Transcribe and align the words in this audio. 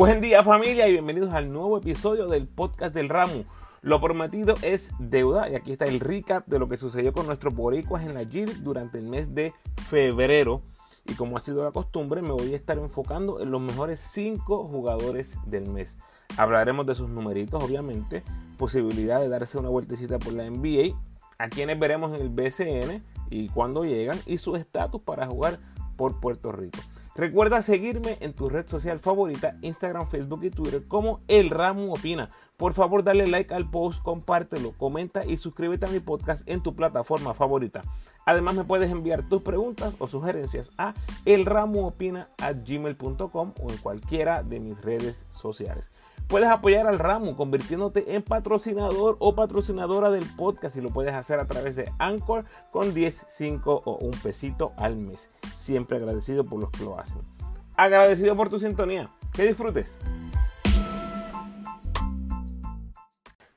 Buen 0.00 0.22
día 0.22 0.42
familia 0.42 0.88
y 0.88 0.92
bienvenidos 0.92 1.34
al 1.34 1.52
nuevo 1.52 1.76
episodio 1.76 2.26
del 2.26 2.46
podcast 2.46 2.94
del 2.94 3.10
Ramo. 3.10 3.44
Lo 3.82 4.00
prometido 4.00 4.54
es 4.62 4.92
deuda 4.98 5.50
y 5.50 5.56
aquí 5.56 5.72
está 5.72 5.84
el 5.84 6.00
recap 6.00 6.46
de 6.46 6.58
lo 6.58 6.70
que 6.70 6.78
sucedió 6.78 7.12
con 7.12 7.26
nuestros 7.26 7.54
boricuas 7.54 8.06
en 8.06 8.14
la 8.14 8.24
GIR 8.24 8.62
durante 8.62 8.96
el 8.96 9.04
mes 9.04 9.34
de 9.34 9.52
febrero. 9.90 10.62
Y 11.04 11.12
como 11.16 11.36
ha 11.36 11.40
sido 11.40 11.62
la 11.62 11.70
costumbre, 11.70 12.22
me 12.22 12.30
voy 12.30 12.54
a 12.54 12.56
estar 12.56 12.78
enfocando 12.78 13.42
en 13.42 13.50
los 13.50 13.60
mejores 13.60 14.00
5 14.00 14.68
jugadores 14.68 15.36
del 15.44 15.68
mes. 15.68 15.98
Hablaremos 16.38 16.86
de 16.86 16.94
sus 16.94 17.10
numeritos, 17.10 17.62
obviamente, 17.62 18.22
posibilidad 18.56 19.20
de 19.20 19.28
darse 19.28 19.58
una 19.58 19.68
vueltecita 19.68 20.18
por 20.18 20.32
la 20.32 20.48
NBA, 20.48 20.98
a 21.36 21.50
quienes 21.50 21.78
veremos 21.78 22.14
en 22.14 22.22
el 22.22 22.30
BCN 22.30 23.04
y 23.28 23.48
cuándo 23.50 23.84
llegan, 23.84 24.18
y 24.24 24.38
su 24.38 24.56
estatus 24.56 25.02
para 25.02 25.26
jugar 25.26 25.60
por 25.98 26.20
Puerto 26.20 26.52
Rico. 26.52 26.78
Recuerda 27.20 27.60
seguirme 27.60 28.16
en 28.20 28.32
tu 28.32 28.48
red 28.48 28.66
social 28.66 28.98
favorita, 28.98 29.58
Instagram, 29.60 30.08
Facebook 30.08 30.42
y 30.42 30.48
Twitter 30.48 30.88
como 30.88 31.20
El 31.28 31.50
Ramo 31.50 31.92
Opina. 31.92 32.30
Por 32.56 32.72
favor, 32.72 33.04
dale 33.04 33.26
like 33.26 33.52
al 33.52 33.68
post, 33.68 34.02
compártelo, 34.02 34.72
comenta 34.72 35.26
y 35.26 35.36
suscríbete 35.36 35.84
a 35.84 35.90
mi 35.90 36.00
podcast 36.00 36.48
en 36.48 36.62
tu 36.62 36.74
plataforma 36.74 37.34
favorita. 37.34 37.82
Además, 38.24 38.54
me 38.54 38.64
puedes 38.64 38.90
enviar 38.90 39.28
tus 39.28 39.42
preguntas 39.42 39.96
o 39.98 40.06
sugerencias 40.06 40.72
a 40.78 40.94
elramoopina.gmail.com 41.26 43.52
o 43.60 43.70
en 43.70 43.76
cualquiera 43.76 44.42
de 44.42 44.60
mis 44.60 44.80
redes 44.80 45.26
sociales. 45.28 45.90
Puedes 46.30 46.48
apoyar 46.48 46.86
al 46.86 47.00
ramo 47.00 47.36
convirtiéndote 47.36 48.14
en 48.14 48.22
patrocinador 48.22 49.16
o 49.18 49.34
patrocinadora 49.34 50.12
del 50.12 50.24
podcast 50.36 50.76
y 50.76 50.80
lo 50.80 50.90
puedes 50.90 51.12
hacer 51.12 51.40
a 51.40 51.48
través 51.48 51.74
de 51.74 51.92
Anchor 51.98 52.44
con 52.70 52.94
10, 52.94 53.26
5 53.28 53.82
o 53.84 53.96
un 53.96 54.12
pesito 54.12 54.72
al 54.76 54.94
mes. 54.94 55.28
Siempre 55.56 55.96
agradecido 55.96 56.44
por 56.44 56.60
los 56.60 56.70
que 56.70 56.84
lo 56.84 57.00
hacen. 57.00 57.20
Agradecido 57.74 58.36
por 58.36 58.48
tu 58.48 58.60
sintonía. 58.60 59.10
Que 59.32 59.44
disfrutes. 59.44 59.98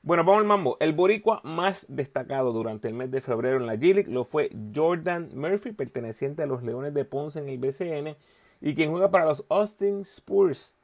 Bueno, 0.02 0.24
vamos 0.24 0.40
al 0.40 0.48
mambo. 0.48 0.76
El 0.80 0.94
boricua 0.94 1.42
más 1.44 1.86
destacado 1.88 2.50
durante 2.50 2.88
el 2.88 2.94
mes 2.94 3.08
de 3.12 3.20
febrero 3.20 3.58
en 3.58 3.66
la 3.66 3.76
G-League 3.76 4.10
lo 4.10 4.24
fue 4.24 4.50
Jordan 4.74 5.30
Murphy, 5.32 5.70
perteneciente 5.70 6.42
a 6.42 6.46
los 6.46 6.64
Leones 6.64 6.92
de 6.92 7.04
Ponce 7.04 7.38
en 7.38 7.48
el 7.48 7.58
BCN 7.58 8.16
y 8.60 8.74
quien 8.74 8.90
juega 8.90 9.12
para 9.12 9.26
los 9.26 9.44
Austin 9.48 10.00
Spurs 10.00 10.74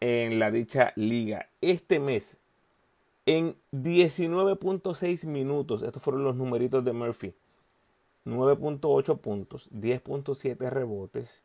en 0.00 0.38
la 0.38 0.50
dicha 0.50 0.92
liga. 0.96 1.48
Este 1.60 2.00
mes, 2.00 2.40
en 3.26 3.56
19.6 3.72 5.26
minutos, 5.26 5.82
estos 5.82 6.02
fueron 6.02 6.24
los 6.24 6.34
numeritos 6.36 6.84
de 6.84 6.92
Murphy. 6.92 7.34
9.8 8.24 9.18
puntos, 9.18 9.70
10.7 9.70 10.70
rebotes, 10.70 11.42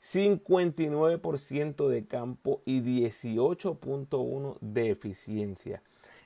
59% 0.00 1.88
de 1.88 2.06
campo 2.06 2.60
y 2.64 2.80
18.1 2.80 4.56
de 4.60 4.90
eficiencia. 4.90 5.82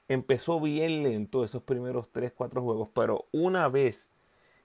Empezó 0.09 0.61
bien 0.61 1.03
lento 1.03 1.45
esos 1.45 1.63
primeros 1.63 2.11
3-4 2.13 2.63
juegos, 2.63 2.89
pero 2.95 3.27
una 3.33 3.69
vez 3.69 4.09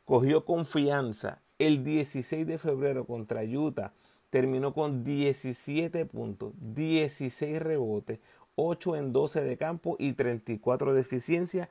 cogió 0.06 0.45
confianza 0.45 1.42
el 1.59 1.84
16 1.84 2.47
de 2.47 2.58
febrero 2.58 3.06
contra 3.06 3.44
Utah, 3.44 3.94
terminó 4.31 4.73
con 4.73 5.03
17 5.03 6.05
puntos, 6.07 6.53
16 6.59 7.61
rebotes, 7.61 8.19
8 8.55 8.95
en 8.95 9.13
12 9.13 9.41
de 9.41 9.57
campo 9.57 9.95
y 9.99 10.13
34 10.13 10.93
de 10.95 11.01
eficiencia. 11.01 11.69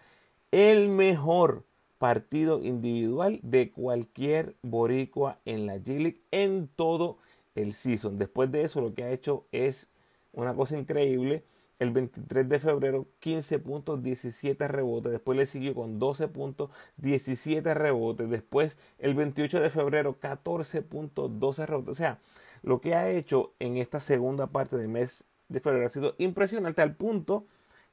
El 0.52 0.89
mejor 0.89 1.64
partido 1.98 2.62
individual 2.62 3.41
de 3.42 3.70
cualquier 3.70 4.55
boricua 4.62 5.39
en 5.44 5.67
la 5.67 5.77
G-League 5.77 6.20
en 6.30 6.69
todo 6.69 7.19
el 7.55 7.75
season. 7.75 8.19
Después 8.19 8.52
de 8.52 8.62
eso 8.62 8.80
lo 8.80 8.95
que 8.95 9.05
ha 9.05 9.11
hecho 9.11 9.47
es 9.52 9.89
una 10.33 10.55
cosa 10.55 10.78
increíble. 10.78 11.45
El 11.78 11.92
23 11.92 12.46
de 12.46 12.58
febrero 12.58 13.06
15 13.20 13.58
puntos, 13.58 14.02
17 14.02 14.68
rebotes. 14.68 15.12
Después 15.12 15.39
le 15.39 15.46
siguió 15.46 15.74
con 15.74 15.98
12 15.98 16.29
puntos, 16.29 16.70
17 16.98 17.73
rebotes. 17.73 18.29
Después 18.29 18.77
el 18.98 19.14
28 19.14 19.61
de 19.61 19.70
febrero 19.70 20.18
14 20.20 20.83
puntos, 20.83 21.39
12 21.39 21.67
rebotes. 21.67 21.92
O 21.92 21.95
sea, 21.95 22.18
lo 22.63 22.81
que 22.81 22.95
ha 22.95 23.09
hecho 23.09 23.53
en 23.59 23.77
esta 23.77 24.01
segunda 24.01 24.47
parte 24.48 24.77
del 24.77 24.89
mes 24.89 25.25
de 25.48 25.61
febrero 25.61 25.87
ha 25.87 25.91
sido 25.91 26.15
impresionante 26.19 26.83
al 26.83 26.95
punto 26.95 27.45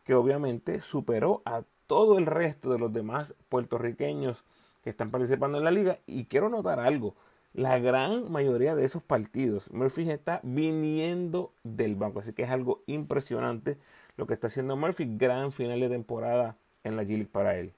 que 0.03 0.13
obviamente 0.13 0.81
superó 0.81 1.41
a 1.45 1.63
todo 1.87 2.17
el 2.17 2.25
resto 2.25 2.71
de 2.71 2.79
los 2.79 2.93
demás 2.93 3.33
puertorriqueños 3.49 4.43
que 4.83 4.89
están 4.89 5.11
participando 5.11 5.57
en 5.57 5.63
la 5.63 5.71
liga. 5.71 5.99
Y 6.05 6.25
quiero 6.25 6.49
notar 6.49 6.79
algo, 6.79 7.15
la 7.53 7.79
gran 7.79 8.31
mayoría 8.31 8.75
de 8.75 8.85
esos 8.85 9.01
partidos, 9.01 9.71
Murphy 9.71 10.09
está 10.09 10.39
viniendo 10.43 11.51
del 11.63 11.95
banco, 11.95 12.19
así 12.19 12.33
que 12.33 12.43
es 12.43 12.49
algo 12.49 12.83
impresionante 12.85 13.77
lo 14.15 14.27
que 14.27 14.33
está 14.33 14.47
haciendo 14.47 14.75
Murphy, 14.75 15.07
gran 15.17 15.51
final 15.51 15.79
de 15.79 15.89
temporada 15.89 16.55
en 16.83 16.95
la 16.95 17.03
G 17.03 17.09
League 17.09 17.29
para 17.31 17.57
él. 17.57 17.73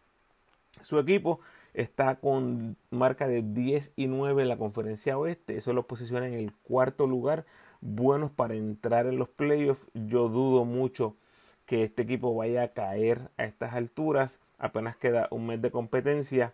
Su 0.82 1.00
equipo 1.00 1.40
está 1.79 2.16
con 2.16 2.75
marca 2.90 3.25
de 3.25 3.41
10 3.41 3.94
y 3.95 4.07
9 4.07 4.41
en 4.41 4.50
la 4.50 4.57
conferencia 4.57 5.17
oeste. 5.17 5.57
Eso 5.57 5.72
lo 5.72 5.88
posiciona 5.88 6.28
en 6.28 6.34
el 6.34 6.51
cuarto 6.53 7.07
lugar. 7.07 7.45
Buenos 7.79 8.31
para 8.31 8.56
entrar 8.56 9.07
en 9.07 9.17
los 9.17 9.29
playoffs. 9.29 9.88
Yo 9.94 10.28
dudo 10.28 10.66
mucho 10.66 11.16
que 11.66 11.84
este 11.84 12.01
equipo 12.01 12.35
vaya 12.35 12.63
a 12.63 12.73
caer 12.73 13.31
a 13.38 13.45
estas 13.45 13.73
alturas. 13.73 14.41
Apenas 14.57 14.97
queda 14.97 15.29
un 15.31 15.47
mes 15.47 15.62
de 15.62 15.72
competencia. 15.72 16.53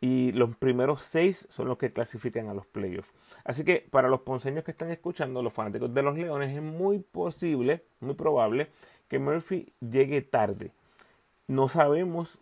Y 0.00 0.32
los 0.32 0.56
primeros 0.56 1.02
seis 1.02 1.46
son 1.50 1.68
los 1.68 1.76
que 1.76 1.92
clasifican 1.92 2.48
a 2.48 2.54
los 2.54 2.66
playoffs. 2.66 3.12
Así 3.44 3.64
que 3.64 3.86
para 3.90 4.08
los 4.08 4.20
ponceños 4.20 4.64
que 4.64 4.70
están 4.70 4.90
escuchando, 4.90 5.42
los 5.42 5.52
fanáticos 5.52 5.92
de 5.92 6.02
los 6.02 6.16
Leones, 6.16 6.56
es 6.56 6.62
muy 6.62 7.00
posible, 7.00 7.84
muy 8.00 8.14
probable 8.14 8.68
que 9.08 9.18
Murphy 9.18 9.74
llegue 9.80 10.22
tarde. 10.22 10.72
No 11.48 11.68
sabemos 11.68 12.38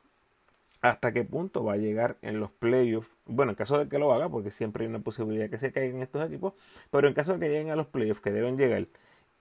hasta 0.82 1.12
qué 1.12 1.24
punto 1.24 1.64
va 1.64 1.74
a 1.74 1.76
llegar 1.76 2.18
en 2.22 2.40
los 2.40 2.50
playoffs. 2.50 3.16
Bueno, 3.26 3.52
en 3.52 3.56
caso 3.56 3.78
de 3.78 3.88
que 3.88 3.98
lo 3.98 4.12
haga, 4.12 4.28
porque 4.28 4.50
siempre 4.50 4.84
hay 4.84 4.90
una 4.90 5.00
posibilidad 5.00 5.48
que 5.48 5.58
se 5.58 5.72
caigan 5.72 6.02
estos 6.02 6.26
equipos, 6.26 6.54
pero 6.90 7.08
en 7.08 7.14
caso 7.14 7.32
de 7.34 7.38
que 7.40 7.48
lleguen 7.48 7.70
a 7.70 7.76
los 7.76 7.86
playoffs, 7.86 8.20
que 8.20 8.32
deben 8.32 8.58
llegar, 8.58 8.88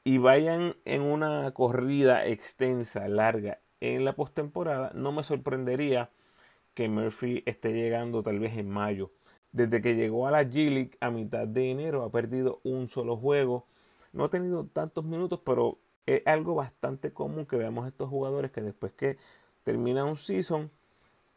y 0.03 0.17
vayan 0.19 0.75
en 0.85 1.01
una 1.01 1.51
corrida 1.53 2.25
extensa, 2.27 3.07
larga, 3.07 3.59
en 3.81 4.05
la 4.05 4.15
postemporada, 4.15 4.91
no 4.95 5.11
me 5.11 5.23
sorprendería 5.23 6.11
que 6.73 6.87
Murphy 6.89 7.43
esté 7.45 7.73
llegando 7.73 8.23
tal 8.23 8.39
vez 8.39 8.57
en 8.57 8.69
mayo. 8.69 9.11
Desde 9.51 9.81
que 9.81 9.95
llegó 9.95 10.27
a 10.27 10.31
la 10.31 10.43
G-League 10.43 10.97
a 11.01 11.11
mitad 11.11 11.47
de 11.47 11.71
enero, 11.71 12.03
ha 12.03 12.11
perdido 12.11 12.61
un 12.63 12.87
solo 12.87 13.17
juego. 13.17 13.65
No 14.13 14.25
ha 14.25 14.29
tenido 14.29 14.65
tantos 14.65 15.03
minutos, 15.05 15.41
pero 15.43 15.79
es 16.05 16.21
algo 16.25 16.55
bastante 16.55 17.11
común 17.13 17.45
que 17.45 17.57
veamos 17.57 17.87
estos 17.87 18.09
jugadores 18.09 18.51
que 18.51 18.61
después 18.61 18.93
que 18.93 19.17
termina 19.63 20.05
un 20.05 20.17
season, 20.17 20.71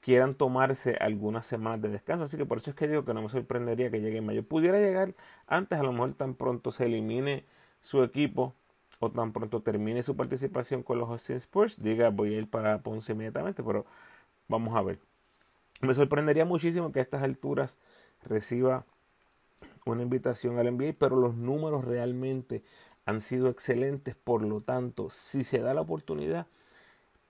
quieran 0.05 0.35
tomarse 0.35 0.99
algunas 1.01 1.47
semanas 1.47 1.81
de 1.81 1.89
descanso. 1.89 2.25
Así 2.25 2.37
que 2.37 2.45
por 2.45 2.59
eso 2.59 2.69
es 2.69 2.77
que 2.77 2.87
digo 2.87 3.07
que 3.07 3.15
no 3.15 3.23
me 3.23 3.31
sorprendería 3.31 3.91
que 3.91 4.03
llegue 4.03 4.19
en 4.19 4.27
mayo. 4.27 4.43
Pudiera 4.43 4.79
llegar 4.79 5.15
antes, 5.47 5.79
a 5.79 5.83
lo 5.83 5.93
mejor 5.93 6.13
tan 6.13 6.35
pronto 6.35 6.71
se 6.71 6.85
elimine 6.85 7.47
su 7.81 8.03
equipo 8.03 8.53
o 9.01 9.11
tan 9.11 9.33
pronto 9.33 9.63
termine 9.63 10.03
su 10.03 10.15
participación 10.15 10.83
con 10.83 10.99
los 10.99 11.09
Austin 11.09 11.37
Spurs, 11.37 11.83
diga 11.83 12.11
voy 12.11 12.35
a 12.35 12.39
ir 12.39 12.51
para 12.51 12.83
Ponce 12.83 13.13
inmediatamente, 13.13 13.63
pero 13.63 13.87
vamos 14.47 14.77
a 14.77 14.83
ver. 14.83 14.99
Me 15.81 15.95
sorprendería 15.95 16.45
muchísimo 16.45 16.93
que 16.93 16.99
a 16.99 17.03
estas 17.03 17.23
alturas 17.23 17.79
reciba 18.25 18.85
una 19.87 20.03
invitación 20.03 20.59
al 20.59 20.67
NBA, 20.77 20.97
pero 20.99 21.17
los 21.17 21.35
números 21.35 21.83
realmente 21.87 22.63
han 23.07 23.23
sido 23.23 23.49
excelentes, 23.49 24.15
por 24.15 24.45
lo 24.45 24.61
tanto, 24.61 25.09
si 25.09 25.45
se 25.45 25.61
da 25.61 25.73
la 25.73 25.81
oportunidad, 25.81 26.47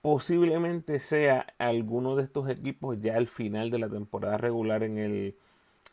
posiblemente 0.05 0.99
sea 0.99 1.47
alguno 1.57 2.15
de 2.15 2.21
estos 2.25 2.47
equipos 2.47 3.01
ya 3.01 3.15
al 3.15 3.25
final 3.25 3.71
de 3.71 3.79
la 3.79 3.89
temporada 3.89 4.37
regular 4.37 4.83
en, 4.83 4.99
el, 4.99 5.35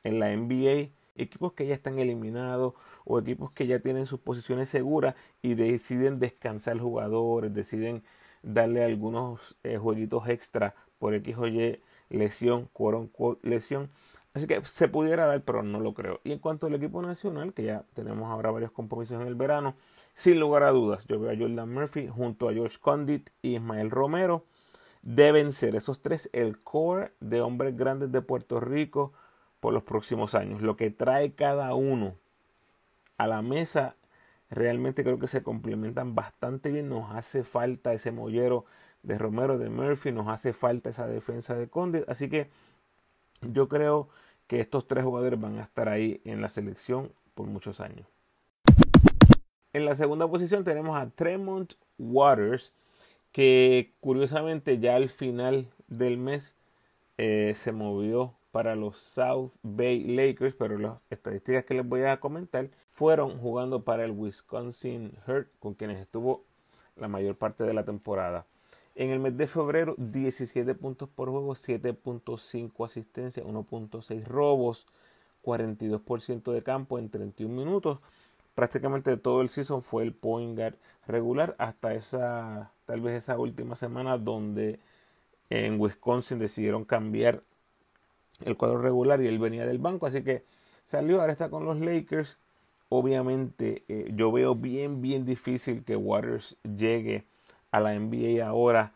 en 0.05 0.21
la 0.21 0.37
NBA. 0.37 0.91
Equipos 1.17 1.55
que 1.55 1.67
ya 1.67 1.73
están 1.75 1.99
eliminados 1.99 2.75
o 3.07 3.19
equipos 3.19 3.53
que 3.53 3.67
ya 3.67 3.79
tienen 3.79 4.05
sus 4.05 4.21
posiciones 4.21 4.69
seguras 4.69 5.15
y 5.41 5.55
deciden 5.55 6.19
descansar 6.19 6.79
jugadores, 6.79 7.55
deciden 7.55 8.03
darle 8.43 8.85
algunos 8.85 9.57
eh, 9.63 9.79
jueguitos 9.79 10.29
extra 10.29 10.75
por 10.99 11.15
X 11.15 11.35
o 11.39 11.47
Y 11.47 11.81
lesión, 12.11 12.69
lesión. 13.41 13.89
Así 14.35 14.47
que 14.47 14.63
se 14.67 14.89
pudiera 14.89 15.25
dar, 15.25 15.41
pero 15.41 15.63
no 15.63 15.81
lo 15.81 15.95
creo. 15.95 16.21
Y 16.23 16.33
en 16.33 16.39
cuanto 16.39 16.67
al 16.67 16.75
equipo 16.75 17.01
nacional, 17.01 17.55
que 17.55 17.63
ya 17.63 17.87
tenemos 17.95 18.31
ahora 18.31 18.51
varios 18.51 18.73
compromisos 18.73 19.19
en 19.23 19.27
el 19.27 19.37
verano, 19.37 19.75
sin 20.15 20.39
lugar 20.39 20.63
a 20.63 20.71
dudas, 20.71 21.07
yo 21.07 21.19
veo 21.19 21.31
a 21.31 21.37
Jordan 21.37 21.73
Murphy 21.73 22.09
junto 22.09 22.49
a 22.49 22.53
George 22.53 22.79
Condit 22.81 23.31
y 23.41 23.57
Ismael 23.57 23.91
Romero. 23.91 24.45
Deben 25.03 25.53
ser 25.53 25.75
esos 25.75 26.01
tres 26.01 26.31
el 26.33 26.63
core 26.63 27.13
de 27.21 27.41
hombres 27.41 27.77
grandes 27.77 28.13
de 28.13 28.23
Puerto 28.23 28.61
Rico 28.61 29.13
por 29.59 29.73
los 29.73 29.83
próximos 29.83 30.35
años. 30.35 30.63
Lo 30.63 30.77
que 30.77 30.91
trae 30.91 31.35
cada 31.35 31.75
uno 31.75 32.17
a 33.17 33.27
la 33.27 33.43
mesa 33.43 33.97
realmente 34.51 35.03
creo 35.03 35.19
que 35.19 35.27
se 35.27 35.43
complementan 35.43 36.15
bastante 36.15 36.71
bien. 36.71 36.89
Nos 36.89 37.11
hace 37.13 37.43
falta 37.43 37.93
ese 37.93 38.13
mollero 38.13 38.65
de 39.03 39.19
Romero, 39.19 39.59
de 39.59 39.71
Murphy, 39.71 40.13
nos 40.13 40.29
hace 40.29 40.53
falta 40.53 40.91
esa 40.91 41.07
defensa 41.07 41.57
de 41.57 41.69
Condit. 41.69 42.09
Así 42.09 42.29
que 42.29 42.51
yo 43.41 43.69
creo 43.69 44.09
que 44.47 44.61
estos 44.61 44.87
tres 44.87 45.05
jugadores 45.05 45.41
van 45.41 45.59
a 45.59 45.63
estar 45.63 45.89
ahí 45.89 46.21
en 46.25 46.41
la 46.41 46.49
selección 46.49 47.13
por 47.35 47.47
muchos 47.47 47.81
años. 47.81 48.12
En 49.75 49.87
la 49.87 49.95
segunda 49.97 50.29
posición 50.29 50.65
tenemos 50.65 50.99
a 50.99 51.09
Tremont 51.09 51.73
Waters, 51.99 52.75
que 53.33 53.95
curiosamente 54.01 54.79
ya 54.79 54.97
al 54.97 55.09
final 55.09 55.67
del 55.89 56.19
mes 56.19 56.55
eh, 57.17 57.55
se 57.57 57.73
movió 57.73 58.35
para 58.51 58.77
los 58.77 58.99
South 58.99 59.53
Bay 59.63 60.05
Lakers, 60.05 60.55
pero 60.55 60.77
las 60.77 60.99
estadísticas 61.09 61.65
que 61.65 61.73
les 61.73 61.89
voy 61.89 62.03
a 62.03 62.21
comentar 62.21 62.69
fueron 62.91 63.39
jugando 63.39 63.83
para 63.83 64.05
el 64.05 64.11
Wisconsin 64.11 65.17
Hurt, 65.27 65.49
con 65.59 65.73
quienes 65.73 65.99
estuvo 66.01 66.45
la 66.97 67.09
mayor 67.09 67.37
parte 67.37 67.65
de 67.65 67.73
la 67.73 67.87
temporada. 67.87 68.45
En 68.95 69.09
el 69.09 69.21
mes 69.21 69.39
de 69.39 69.47
febrero, 69.47 69.95
17 69.97 70.75
puntos 70.75 71.09
por 71.09 71.31
juego, 71.31 71.55
7.5 71.55 72.85
asistencias, 72.85 73.47
1.6 73.47 74.25
robos, 74.27 74.87
42% 75.43 76.53
de 76.53 76.63
campo 76.63 76.99
en 76.99 77.09
31 77.09 77.55
minutos. 77.55 78.01
Prácticamente 78.55 79.17
todo 79.17 79.41
el 79.41 79.49
season 79.49 79.83
fue 79.83 80.03
el 80.03 80.13
point 80.13 80.57
guard 80.57 80.75
regular 81.07 81.55
hasta 81.59 81.95
esa, 81.95 82.73
tal 82.87 83.01
vez 83.01 83.23
esa 83.23 83.39
última 83.39 83.75
semana 83.77 84.19
donde 84.19 84.79
en 85.51 85.81
Wisconsin 85.81 86.39
decidieron 86.39 86.85
cambiar 86.85 87.43
el 88.45 88.57
cuadro 88.57 88.79
regular 88.79 89.23
y 89.23 89.29
él 89.29 89.39
venía 89.39 89.67
del 89.67 89.79
banco, 89.79 90.07
así 90.07 90.23
que 90.23 90.45
salió, 90.85 91.21
ahora 91.21 91.33
está 91.33 91.51
con 91.51 91.65
los 91.65 91.79
Lakers. 91.81 92.39
Obviamente 92.89 93.85
eh, 93.89 94.11
yo 94.15 94.31
veo 94.33 94.55
bien, 94.55 95.01
bien 95.01 95.25
difícil 95.25 95.85
que 95.85 95.97
Waters 95.97 96.57
llegue 96.63 97.27
a 97.71 97.81
la 97.81 97.95
NBA 97.95 98.47
ahora. 98.47 98.93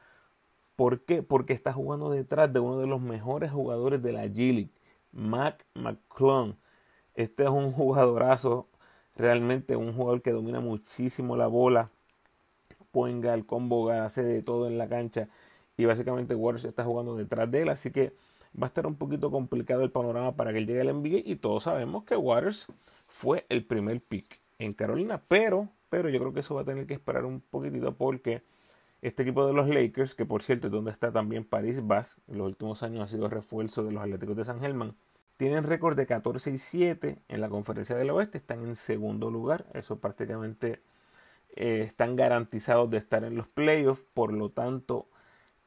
¿Por 0.76 1.00
qué? 1.04 1.22
Porque 1.22 1.54
está 1.54 1.72
jugando 1.72 2.10
detrás 2.10 2.52
de 2.52 2.60
uno 2.60 2.78
de 2.78 2.86
los 2.86 3.00
mejores 3.00 3.50
jugadores 3.50 4.02
de 4.02 4.12
la 4.12 4.26
G-League, 4.26 4.70
Mac 5.12 5.64
McClung. 5.74 6.54
Este 7.14 7.44
es 7.44 7.48
un 7.48 7.72
jugadorazo, 7.72 8.68
realmente 9.16 9.76
un 9.76 9.92
jugador 9.92 10.22
que 10.22 10.32
domina 10.32 10.60
muchísimo 10.60 11.36
la 11.36 11.46
bola. 11.46 11.90
Puenga 12.92 13.34
el 13.34 13.46
combo, 13.46 13.90
hace 13.90 14.22
de 14.22 14.42
todo 14.42 14.66
en 14.66 14.78
la 14.78 14.88
cancha. 14.88 15.28
Y 15.76 15.84
básicamente 15.84 16.34
Waters 16.34 16.64
está 16.64 16.84
jugando 16.84 17.16
detrás 17.16 17.50
de 17.50 17.62
él. 17.62 17.68
Así 17.68 17.90
que 17.90 18.12
va 18.60 18.66
a 18.66 18.68
estar 18.68 18.86
un 18.86 18.96
poquito 18.96 19.30
complicado 19.30 19.82
el 19.82 19.90
panorama 19.90 20.34
para 20.36 20.52
que 20.52 20.58
él 20.58 20.66
llegue 20.66 20.80
al 20.80 21.02
NBA 21.02 21.22
y 21.24 21.36
todos 21.36 21.64
sabemos 21.64 22.04
que 22.04 22.16
Waters 22.16 22.66
fue 23.06 23.44
el 23.48 23.64
primer 23.64 24.00
pick 24.00 24.40
en 24.58 24.72
Carolina, 24.72 25.22
pero, 25.28 25.68
pero 25.90 26.08
yo 26.08 26.18
creo 26.18 26.32
que 26.32 26.40
eso 26.40 26.54
va 26.54 26.62
a 26.62 26.64
tener 26.64 26.86
que 26.86 26.94
esperar 26.94 27.24
un 27.24 27.40
poquitito 27.40 27.94
porque 27.94 28.42
este 29.02 29.22
equipo 29.22 29.46
de 29.46 29.52
los 29.52 29.68
Lakers, 29.68 30.14
que 30.14 30.24
por 30.24 30.42
cierto 30.42 30.68
es 30.68 30.72
donde 30.72 30.90
está 30.90 31.12
también 31.12 31.44
Paris 31.44 31.86
Bass, 31.86 32.16
en 32.28 32.38
los 32.38 32.46
últimos 32.48 32.82
años 32.82 33.02
ha 33.02 33.08
sido 33.08 33.28
refuerzo 33.28 33.84
de 33.84 33.92
los 33.92 34.02
Atléticos 34.02 34.36
de 34.36 34.44
San 34.44 34.60
Germán, 34.60 34.94
tienen 35.36 35.64
récord 35.64 35.96
de 35.96 36.06
14 36.06 36.50
y 36.50 36.58
7 36.58 37.18
en 37.28 37.40
la 37.40 37.48
conferencia 37.48 37.96
del 37.96 38.10
oeste, 38.10 38.38
están 38.38 38.64
en 38.64 38.76
segundo 38.76 39.30
lugar, 39.30 39.66
eso 39.74 39.98
prácticamente 39.98 40.80
eh, 41.56 41.82
están 41.86 42.16
garantizados 42.16 42.90
de 42.90 42.98
estar 42.98 43.24
en 43.24 43.36
los 43.36 43.48
playoffs, 43.48 44.04
por 44.14 44.32
lo 44.32 44.50
tanto 44.50 45.08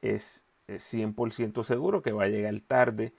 es 0.02 0.46
100% 0.68 1.64
seguro 1.64 2.02
que 2.02 2.12
va 2.12 2.24
a 2.26 2.28
llegar 2.28 2.60
tarde. 2.62 3.14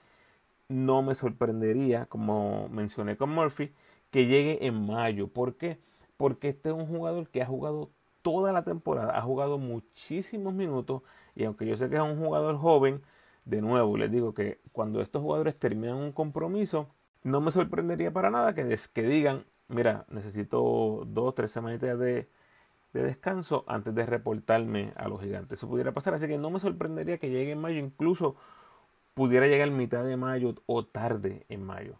No 0.69 1.01
me 1.01 1.15
sorprendería, 1.15 2.05
como 2.05 2.69
mencioné 2.69 3.17
con 3.17 3.29
Murphy, 3.31 3.73
que 4.09 4.25
llegue 4.25 4.65
en 4.65 4.85
mayo. 4.85 5.27
¿Por 5.27 5.55
qué? 5.57 5.79
Porque 6.17 6.49
este 6.49 6.69
es 6.69 6.75
un 6.75 6.87
jugador 6.87 7.27
que 7.29 7.41
ha 7.41 7.45
jugado 7.45 7.91
toda 8.21 8.53
la 8.53 8.63
temporada, 8.63 9.17
ha 9.17 9.21
jugado 9.21 9.57
muchísimos 9.57 10.53
minutos 10.53 11.01
y 11.35 11.43
aunque 11.45 11.65
yo 11.65 11.75
sé 11.77 11.89
que 11.89 11.95
es 11.95 12.01
un 12.01 12.19
jugador 12.19 12.57
joven, 12.57 13.01
de 13.45 13.61
nuevo 13.61 13.97
les 13.97 14.11
digo 14.11 14.33
que 14.33 14.59
cuando 14.71 15.01
estos 15.01 15.21
jugadores 15.21 15.57
terminan 15.57 15.97
un 15.97 16.11
compromiso, 16.11 16.87
no 17.23 17.41
me 17.41 17.51
sorprendería 17.51 18.11
para 18.11 18.29
nada 18.29 18.53
que, 18.55 18.77
que 18.93 19.03
digan, 19.03 19.45
mira, 19.67 20.05
necesito 20.09 21.03
dos, 21.07 21.35
tres 21.35 21.51
semanitas 21.51 21.97
de, 21.99 22.29
de 22.93 23.03
descanso 23.03 23.63
antes 23.67 23.93
de 23.95 24.05
reportarme 24.05 24.93
a 24.95 25.07
los 25.07 25.21
gigantes. 25.21 25.59
Eso 25.59 25.67
pudiera 25.67 25.93
pasar, 25.93 26.13
así 26.13 26.27
que 26.27 26.37
no 26.37 26.49
me 26.49 26.59
sorprendería 26.59 27.17
que 27.17 27.29
llegue 27.29 27.51
en 27.51 27.61
mayo, 27.61 27.79
incluso 27.79 28.35
pudiera 29.13 29.47
llegar 29.47 29.69
mitad 29.71 30.03
de 30.03 30.17
mayo 30.17 30.55
o 30.65 30.85
tarde 30.85 31.45
en 31.49 31.63
mayo. 31.63 31.95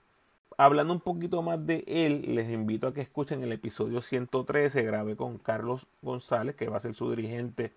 Hablando 0.57 0.93
un 0.93 0.99
poquito 0.99 1.41
más 1.41 1.65
de 1.65 1.83
él, 1.87 2.35
les 2.35 2.49
invito 2.51 2.87
a 2.87 2.93
que 2.93 3.01
escuchen 3.01 3.41
el 3.41 3.51
episodio 3.51 4.01
113, 4.01 4.83
grabé 4.83 5.15
con 5.15 5.37
Carlos 5.37 5.87
González, 6.01 6.55
que 6.55 6.69
va 6.69 6.77
a 6.77 6.81
ser 6.81 6.93
su 6.93 7.09
dirigente 7.09 7.73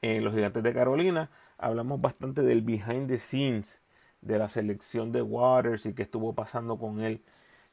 en 0.00 0.24
los 0.24 0.34
Gigantes 0.34 0.62
de 0.62 0.72
Carolina. 0.72 1.30
Hablamos 1.58 2.00
bastante 2.00 2.42
del 2.42 2.62
behind 2.62 3.08
the 3.08 3.18
scenes 3.18 3.80
de 4.20 4.38
la 4.38 4.48
selección 4.48 5.12
de 5.12 5.22
Waters 5.22 5.86
y 5.86 5.94
qué 5.94 6.02
estuvo 6.02 6.34
pasando 6.34 6.78
con 6.78 7.00
él 7.00 7.22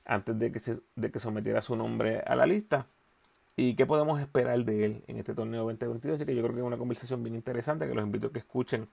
antes 0.06 0.38
de 0.38 0.52
que, 0.52 0.60
se, 0.60 0.82
de 0.96 1.12
que 1.12 1.20
sometiera 1.20 1.62
su 1.62 1.76
nombre 1.76 2.20
a 2.20 2.36
la 2.36 2.46
lista 2.46 2.88
y 3.56 3.76
qué 3.76 3.86
podemos 3.86 4.20
esperar 4.20 4.64
de 4.66 4.86
él 4.86 5.04
en 5.08 5.18
este 5.18 5.34
torneo 5.34 5.64
2022. 5.64 6.16
Así 6.16 6.26
que 6.26 6.36
yo 6.36 6.42
creo 6.42 6.54
que 6.54 6.62
es 6.62 6.68
una 6.68 6.78
conversación 6.78 7.24
bien 7.24 7.36
interesante 7.36 7.88
que 7.88 7.96
los 7.96 8.04
invito 8.04 8.28
a 8.28 8.32
que 8.32 8.40
escuchen 8.40 8.88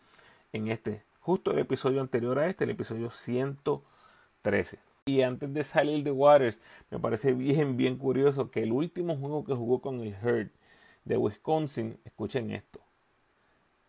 en 0.53 0.69
este, 0.69 1.03
justo 1.21 1.53
el 1.53 1.59
episodio 1.59 2.01
anterior 2.01 2.39
a 2.39 2.47
este, 2.47 2.65
el 2.65 2.71
episodio 2.71 3.11
113. 3.11 4.79
Y 5.07 5.23
antes 5.23 5.53
de 5.53 5.65
salir 5.65 6.05
de 6.05 6.13
Waters, 6.13 6.61
me 6.91 6.99
parece 6.99 7.33
bien, 7.35 7.77
bien 7.77 7.97
curioso 7.97 8.51
que 8.51 8.63
el 8.63 8.73
último 8.73 9.17
juego 9.17 9.45
que 9.45 9.55
jugó 9.55 9.81
con 9.81 10.01
el 10.01 10.15
Herd 10.15 10.51
de 11.05 11.17
Wisconsin, 11.17 11.99
escuchen 12.05 12.53
esto, 12.53 12.81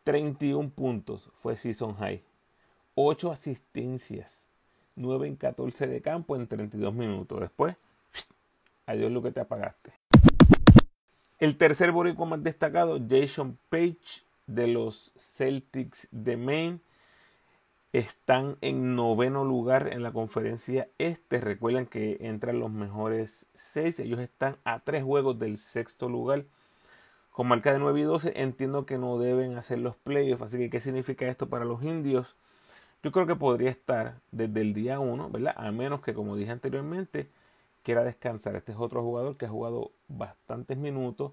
31 0.03 0.69
puntos 0.69 1.31
fue 1.39 1.55
season 1.55 1.95
high, 1.95 2.23
8 2.95 3.31
asistencias, 3.31 4.47
9 4.95 5.27
en 5.27 5.35
14 5.35 5.87
de 5.87 6.01
campo 6.01 6.35
en 6.35 6.47
32 6.47 6.93
minutos. 6.93 7.39
Después, 7.39 7.75
adiós 8.85 9.11
lo 9.11 9.21
que 9.21 9.31
te 9.31 9.39
apagaste. 9.39 9.93
El 11.39 11.57
tercer 11.57 11.91
boricua 11.91 12.25
más 12.25 12.43
destacado, 12.43 12.99
Jason 13.09 13.57
Page 13.69 14.23
de 14.47 14.67
los 14.67 15.13
Celtics 15.17 16.07
de 16.11 16.37
Maine. 16.37 16.79
Están 17.91 18.57
en 18.61 18.95
noveno 18.95 19.45
lugar 19.45 19.89
en 19.93 20.01
la 20.01 20.11
conferencia 20.11 20.87
este. 20.97 21.39
Recuerden 21.39 21.85
que 21.85 22.17
entran 22.21 22.59
los 22.59 22.71
mejores 22.71 23.45
seis. 23.53 23.99
Ellos 23.99 24.19
están 24.19 24.57
a 24.63 24.79
tres 24.79 25.03
juegos 25.03 25.37
del 25.37 25.57
sexto 25.57 26.09
lugar. 26.09 26.45
Con 27.33 27.47
marca 27.47 27.73
de 27.73 27.79
9 27.79 27.99
y 27.99 28.03
12 28.03 28.33
entiendo 28.35 28.85
que 28.85 28.99
no 28.99 29.17
deben 29.17 29.57
hacer 29.57 29.79
los 29.79 29.95
playoffs. 29.95 30.43
Así 30.43 30.59
que, 30.59 30.69
¿qué 30.69 30.79
significa 30.79 31.27
esto 31.27 31.49
para 31.49 31.65
los 31.65 31.81
indios? 31.81 32.35
Yo 33.01 33.11
creo 33.11 33.25
que 33.25 33.35
podría 33.35 33.71
estar 33.71 34.19
desde 34.31 34.61
el 34.61 34.75
día 34.75 34.99
1, 34.99 35.31
¿verdad? 35.31 35.55
A 35.57 35.71
menos 35.71 36.01
que, 36.01 36.13
como 36.13 36.35
dije 36.35 36.51
anteriormente, 36.51 37.27
quiera 37.81 38.03
descansar. 38.03 38.55
Este 38.55 38.71
es 38.71 38.77
otro 38.77 39.01
jugador 39.01 39.35
que 39.35 39.47
ha 39.47 39.49
jugado 39.49 39.89
bastantes 40.09 40.77
minutos, 40.77 41.31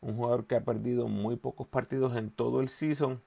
un 0.00 0.16
jugador 0.16 0.46
que 0.46 0.56
ha 0.56 0.64
perdido 0.64 1.08
muy 1.08 1.36
pocos 1.36 1.68
partidos 1.68 2.16
en 2.16 2.30
todo 2.30 2.62
el 2.62 2.70
season. 2.70 3.20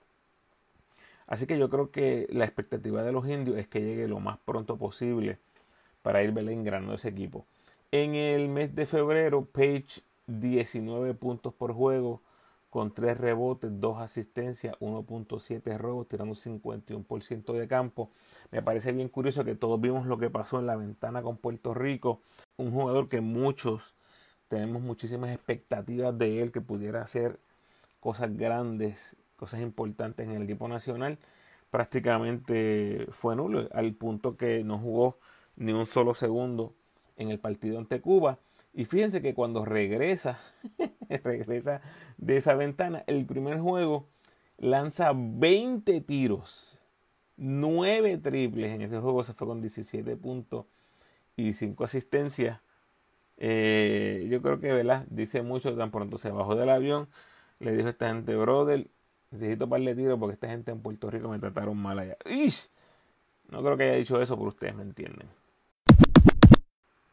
Así 1.27 1.45
que 1.45 1.59
yo 1.59 1.69
creo 1.69 1.91
que 1.91 2.25
la 2.31 2.45
expectativa 2.45 3.03
de 3.03 3.11
los 3.11 3.27
indios 3.27 3.57
es 3.59 3.67
que 3.67 3.81
llegue 3.81 4.07
lo 4.07 4.19
más 4.19 4.39
pronto 4.39 4.77
posible 4.77 5.37
para 6.01 6.23
ir 6.23 6.35
engrando 6.35 6.95
ese 6.95 7.09
equipo. 7.09 7.45
En 7.91 8.15
el 8.15 8.49
mes 8.49 8.73
de 8.73 8.87
febrero, 8.87 9.45
Page 9.45 10.01
19 10.27 11.13
puntos 11.15 11.53
por 11.53 11.73
juego, 11.73 12.21
con 12.69 12.93
3 12.93 13.17
rebotes, 13.17 13.71
2 13.79 14.01
asistencias, 14.01 14.75
1.7 14.79 15.77
robos, 15.77 16.07
tirando 16.07 16.35
51% 16.35 17.53
de 17.53 17.67
campo. 17.67 18.11
Me 18.51 18.61
parece 18.61 18.91
bien 18.91 19.07
curioso 19.09 19.43
que 19.45 19.55
todos 19.55 19.79
vimos 19.79 20.05
lo 20.05 20.17
que 20.17 20.29
pasó 20.29 20.59
en 20.59 20.67
la 20.67 20.75
ventana 20.75 21.21
con 21.21 21.37
Puerto 21.37 21.73
Rico. 21.73 22.21
Un 22.57 22.71
jugador 22.71 23.07
que 23.07 23.21
muchos 23.21 23.95
tenemos 24.49 24.81
muchísimas 24.81 25.31
expectativas 25.31 26.17
de 26.17 26.41
él, 26.41 26.51
que 26.51 26.61
pudiera 26.61 27.01
hacer 27.01 27.39
cosas 27.99 28.35
grandes, 28.37 29.15
cosas 29.37 29.61
importantes 29.61 30.27
en 30.27 30.35
el 30.35 30.43
equipo 30.43 30.67
nacional. 30.67 31.17
Prácticamente 31.71 33.07
fue 33.11 33.35
nulo, 33.35 33.67
al 33.73 33.93
punto 33.93 34.37
que 34.37 34.63
no 34.63 34.77
jugó 34.77 35.17
ni 35.55 35.71
un 35.71 35.85
solo 35.85 36.13
segundo 36.13 36.73
en 37.15 37.29
el 37.29 37.39
partido 37.39 37.79
ante 37.79 37.99
Cuba 38.01 38.39
y 38.77 38.85
fíjense 38.85 39.23
que 39.23 39.33
cuando 39.33 39.65
regresa, 39.65 40.39
regresa 41.23 41.81
de 42.17 42.37
esa 42.37 42.53
ventana, 42.53 43.03
el 43.07 43.25
primer 43.25 43.59
juego 43.59 44.07
lanza 44.59 45.13
20 45.15 45.99
tiros, 46.01 46.79
9 47.37 48.19
triples. 48.19 48.71
En 48.71 48.83
ese 48.83 48.99
juego 48.99 49.23
se 49.23 49.33
fue 49.33 49.47
con 49.47 49.61
17 49.61 50.15
puntos 50.17 50.67
y 51.35 51.53
5 51.53 51.85
asistencias. 51.85 52.59
Eh, 53.37 54.27
yo 54.29 54.43
creo 54.43 54.59
que, 54.59 54.71
¿verdad? 54.71 55.07
Dice 55.09 55.41
mucho, 55.41 55.75
tan 55.75 55.89
pronto 55.89 56.19
se 56.19 56.29
bajó 56.29 56.55
del 56.55 56.69
avión, 56.69 57.09
le 57.57 57.71
dijo 57.71 57.87
a 57.87 57.89
esta 57.89 58.09
gente, 58.09 58.35
brother, 58.35 58.85
necesito 59.31 59.67
par 59.67 59.81
de 59.81 59.95
tiros 59.95 60.19
porque 60.19 60.35
esta 60.35 60.49
gente 60.49 60.69
en 60.69 60.81
Puerto 60.81 61.09
Rico 61.09 61.29
me 61.29 61.39
trataron 61.39 61.77
mal 61.77 61.97
allá. 61.97 62.17
No 63.49 63.63
creo 63.63 63.75
que 63.75 63.85
haya 63.85 63.95
dicho 63.95 64.21
eso, 64.21 64.37
pero 64.37 64.49
ustedes 64.49 64.75
me 64.75 64.83
entienden. 64.83 65.46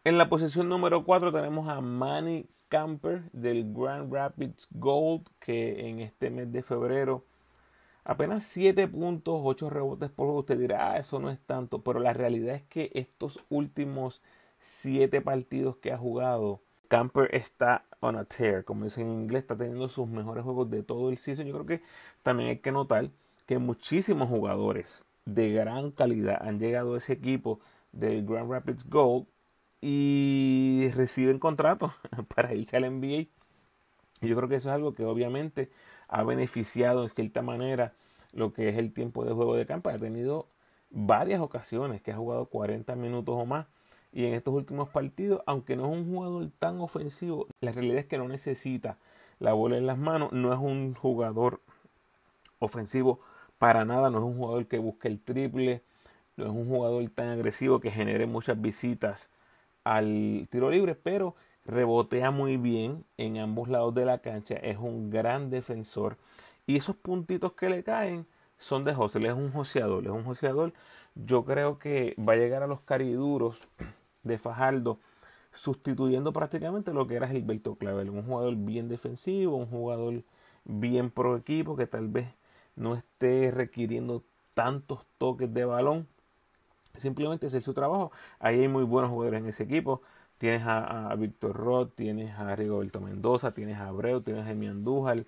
En 0.06 0.18
la 0.18 0.28
posición 0.28 0.68
número 0.68 1.02
4 1.02 1.32
tenemos 1.32 1.66
a 1.70 1.80
Manny 1.80 2.46
Camper 2.68 3.22
del 3.32 3.72
Grand 3.72 4.12
Rapids 4.12 4.68
Gold, 4.72 5.26
que 5.40 5.88
en 5.88 6.00
este 6.00 6.28
mes 6.28 6.52
de 6.52 6.62
febrero 6.62 7.24
apenas 8.04 8.42
7 8.44 8.86
puntos, 8.88 9.40
8 9.42 9.70
rebotes 9.70 10.10
por 10.10 10.26
juego. 10.26 10.40
Usted 10.40 10.58
dirá, 10.58 10.92
ah, 10.92 10.98
eso 10.98 11.20
no 11.20 11.30
es 11.30 11.38
tanto, 11.40 11.80
pero 11.80 12.00
la 12.00 12.12
realidad 12.12 12.54
es 12.54 12.62
que 12.64 12.90
estos 12.92 13.42
últimos 13.48 14.20
7 14.58 15.22
partidos 15.22 15.78
que 15.78 15.90
ha 15.90 15.96
jugado, 15.96 16.60
Camper 16.88 17.34
está 17.34 17.86
on 18.00 18.16
a 18.16 18.26
tear, 18.26 18.62
como 18.64 18.84
dicen 18.84 19.08
en 19.08 19.22
inglés, 19.22 19.44
está 19.44 19.56
teniendo 19.56 19.88
sus 19.88 20.06
mejores 20.06 20.44
juegos 20.44 20.70
de 20.70 20.82
todo 20.82 21.08
el 21.08 21.16
season. 21.16 21.46
Yo 21.46 21.54
creo 21.54 21.78
que 21.78 21.82
también 22.22 22.50
hay 22.50 22.58
que 22.58 22.72
notar 22.72 23.08
que 23.46 23.56
muchísimos 23.56 24.28
jugadores 24.28 25.06
de 25.24 25.50
gran 25.50 25.92
calidad 25.92 26.46
han 26.46 26.58
llegado 26.58 26.94
a 26.94 26.98
ese 26.98 27.14
equipo 27.14 27.60
del 27.92 28.26
Grand 28.26 28.50
Rapids 28.50 28.86
Gold 28.86 29.26
y 29.86 30.90
reciben 30.94 31.38
contratos 31.38 31.92
para 32.34 32.54
irse 32.54 32.78
al 32.78 32.90
NBA. 32.90 33.26
Y 34.22 34.28
yo 34.28 34.34
creo 34.34 34.48
que 34.48 34.54
eso 34.54 34.70
es 34.70 34.74
algo 34.74 34.94
que 34.94 35.04
obviamente 35.04 35.70
ha 36.08 36.22
beneficiado 36.22 37.02
en 37.02 37.10
cierta 37.10 37.42
manera 37.42 37.92
lo 38.32 38.54
que 38.54 38.70
es 38.70 38.78
el 38.78 38.94
tiempo 38.94 39.26
de 39.26 39.34
juego 39.34 39.56
de 39.56 39.66
campo. 39.66 39.90
Ha 39.90 39.98
tenido 39.98 40.48
varias 40.88 41.40
ocasiones 41.40 42.00
que 42.00 42.12
ha 42.12 42.16
jugado 42.16 42.46
40 42.46 42.96
minutos 42.96 43.34
o 43.38 43.44
más. 43.44 43.66
Y 44.10 44.24
en 44.24 44.32
estos 44.32 44.54
últimos 44.54 44.88
partidos, 44.88 45.42
aunque 45.44 45.76
no 45.76 45.84
es 45.84 45.90
un 45.90 46.06
jugador 46.10 46.50
tan 46.58 46.80
ofensivo, 46.80 47.46
la 47.60 47.72
realidad 47.72 47.98
es 47.98 48.06
que 48.06 48.16
no 48.16 48.26
necesita 48.26 48.96
la 49.38 49.52
bola 49.52 49.76
en 49.76 49.86
las 49.86 49.98
manos. 49.98 50.32
No 50.32 50.50
es 50.50 50.58
un 50.58 50.94
jugador 50.94 51.60
ofensivo 52.58 53.20
para 53.58 53.84
nada. 53.84 54.08
No 54.08 54.16
es 54.16 54.24
un 54.24 54.38
jugador 54.38 54.66
que 54.66 54.78
busque 54.78 55.08
el 55.08 55.20
triple. 55.20 55.82
No 56.38 56.46
es 56.46 56.52
un 56.52 56.66
jugador 56.66 57.06
tan 57.10 57.28
agresivo 57.28 57.80
que 57.80 57.90
genere 57.90 58.24
muchas 58.24 58.58
visitas 58.58 59.28
al 59.84 60.48
tiro 60.50 60.70
libre. 60.70 60.94
Pero 60.94 61.34
rebotea 61.64 62.30
muy 62.30 62.56
bien 62.56 63.04
en 63.16 63.38
ambos 63.38 63.68
lados 63.68 63.94
de 63.94 64.04
la 64.04 64.18
cancha. 64.18 64.56
Es 64.56 64.78
un 64.78 65.10
gran 65.10 65.50
defensor. 65.50 66.16
Y 66.66 66.76
esos 66.76 66.96
puntitos 66.96 67.52
que 67.52 67.68
le 67.68 67.84
caen 67.84 68.26
son 68.58 68.84
de 68.84 68.94
José. 68.94 69.18
Él 69.18 69.26
es 69.26 69.34
un 69.34 69.52
joseador. 69.52 70.04
Es 70.04 70.10
un 70.10 70.24
joseador. 70.24 70.72
Yo 71.14 71.44
creo 71.44 71.78
que 71.78 72.16
va 72.18 72.32
a 72.32 72.36
llegar 72.36 72.62
a 72.62 72.66
los 72.66 72.80
cariduros 72.80 73.68
de 74.22 74.38
Fajardo 74.38 74.98
sustituyendo 75.52 76.32
prácticamente 76.32 76.92
lo 76.92 77.06
que 77.06 77.14
era 77.14 77.28
Gilberto 77.28 77.76
Clavel. 77.76 78.10
Un 78.10 78.24
jugador 78.24 78.56
bien 78.56 78.88
defensivo, 78.88 79.56
un 79.56 79.66
jugador 79.66 80.24
bien 80.64 81.10
pro 81.10 81.36
equipo 81.36 81.76
que 81.76 81.86
tal 81.86 82.08
vez 82.08 82.26
no 82.76 82.94
esté 82.94 83.50
requiriendo 83.50 84.24
tantos 84.54 85.06
toques 85.18 85.52
de 85.52 85.64
balón. 85.64 86.08
Simplemente 86.96 87.46
hacer 87.46 87.62
su 87.62 87.74
trabajo. 87.74 88.12
Ahí 88.38 88.60
hay 88.60 88.68
muy 88.68 88.84
buenos 88.84 89.10
jugadores 89.10 89.40
en 89.40 89.48
ese 89.48 89.64
equipo. 89.64 90.02
Tienes 90.38 90.62
a, 90.66 91.14
Víctor 91.16 91.56
Roth, 91.56 91.94
tienes 91.94 92.32
a 92.38 92.54
Rigoberto 92.56 93.00
Mendoza, 93.00 93.52
tienes 93.52 93.78
a 93.78 93.88
Abreu, 93.88 94.20
tienes 94.20 94.46
a 94.46 94.50
Emi 94.50 94.66
Andújar, 94.66 95.24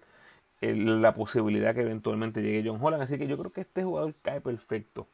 la 0.61 1.14
posibilidad 1.14 1.75
que 1.75 1.82
eventualmente 1.82 2.42
llegue 2.42 2.68
John 2.68 2.80
Holland. 2.82 3.02
Así 3.02 3.18
que 3.18 3.26
yo 3.26 3.38
creo 3.38 3.52
que 3.52 3.62
este 3.62 3.85
jugador 3.85 4.14
cae 4.23 4.40
perfecto 4.40 5.06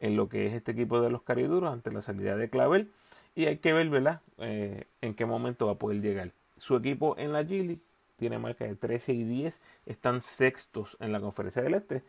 en 0.00 0.16
lo 0.16 0.28
que 0.28 0.46
es 0.46 0.54
este 0.54 0.72
equipo 0.72 1.00
de 1.00 1.10
los 1.10 1.22
cariduros 1.22 1.72
ante 1.72 1.90
la 1.90 2.02
salida 2.02 2.36
de 2.36 2.50
Clavel. 2.50 2.90
Y 3.34 3.46
hay 3.46 3.58
que 3.58 3.72
ver, 3.72 3.88
¿verdad?, 3.90 4.20
eh, 4.38 4.84
en 5.02 5.14
qué 5.14 5.26
momento 5.26 5.66
va 5.66 5.72
a 5.72 5.76
poder 5.76 6.00
llegar. 6.00 6.32
Su 6.58 6.76
equipo 6.76 7.16
en 7.18 7.32
la 7.32 7.42
G 7.42 7.78
tiene 8.16 8.38
marca 8.38 8.64
de 8.64 8.74
13 8.74 9.12
y 9.12 9.24
10. 9.24 9.60
Están 9.86 10.22
sextos 10.22 10.96
en 11.00 11.12
la 11.12 11.20
conferencia 11.20 11.62
del 11.62 11.74
Este. 11.74 12.02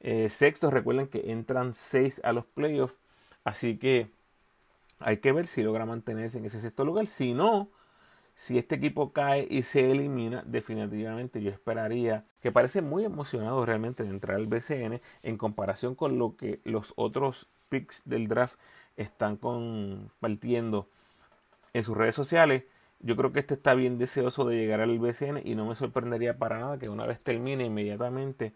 Eh, 0.00 0.30
sextos, 0.30 0.72
recuerden 0.72 1.08
que 1.08 1.30
entran 1.30 1.74
6 1.74 2.20
a 2.24 2.32
los 2.32 2.46
playoffs. 2.46 2.96
Así 3.46 3.78
que 3.78 4.10
hay 4.98 5.18
que 5.18 5.30
ver 5.30 5.46
si 5.46 5.62
logra 5.62 5.86
mantenerse 5.86 6.38
en 6.38 6.46
ese 6.46 6.58
sexto 6.58 6.84
lugar. 6.84 7.06
Si 7.06 7.32
no, 7.32 7.68
si 8.34 8.58
este 8.58 8.74
equipo 8.74 9.12
cae 9.12 9.46
y 9.48 9.62
se 9.62 9.88
elimina, 9.88 10.42
definitivamente 10.44 11.40
yo 11.40 11.52
esperaría 11.52 12.24
que 12.42 12.50
parece 12.50 12.82
muy 12.82 13.04
emocionado 13.04 13.64
realmente 13.64 14.02
de 14.02 14.08
entrar 14.10 14.36
al 14.36 14.48
BCN 14.48 15.00
en 15.22 15.36
comparación 15.38 15.94
con 15.94 16.18
lo 16.18 16.36
que 16.36 16.58
los 16.64 16.92
otros 16.96 17.46
picks 17.68 18.02
del 18.04 18.26
draft 18.26 18.58
están 18.96 19.36
compartiendo 19.36 20.88
en 21.72 21.84
sus 21.84 21.96
redes 21.96 22.16
sociales. 22.16 22.64
Yo 22.98 23.14
creo 23.14 23.30
que 23.30 23.38
este 23.38 23.54
está 23.54 23.74
bien 23.74 23.96
deseoso 23.96 24.44
de 24.44 24.56
llegar 24.56 24.80
al 24.80 24.98
BCN 24.98 25.42
y 25.44 25.54
no 25.54 25.66
me 25.66 25.76
sorprendería 25.76 26.36
para 26.36 26.58
nada 26.58 26.78
que 26.78 26.88
una 26.88 27.06
vez 27.06 27.20
termine 27.20 27.64
inmediatamente, 27.64 28.54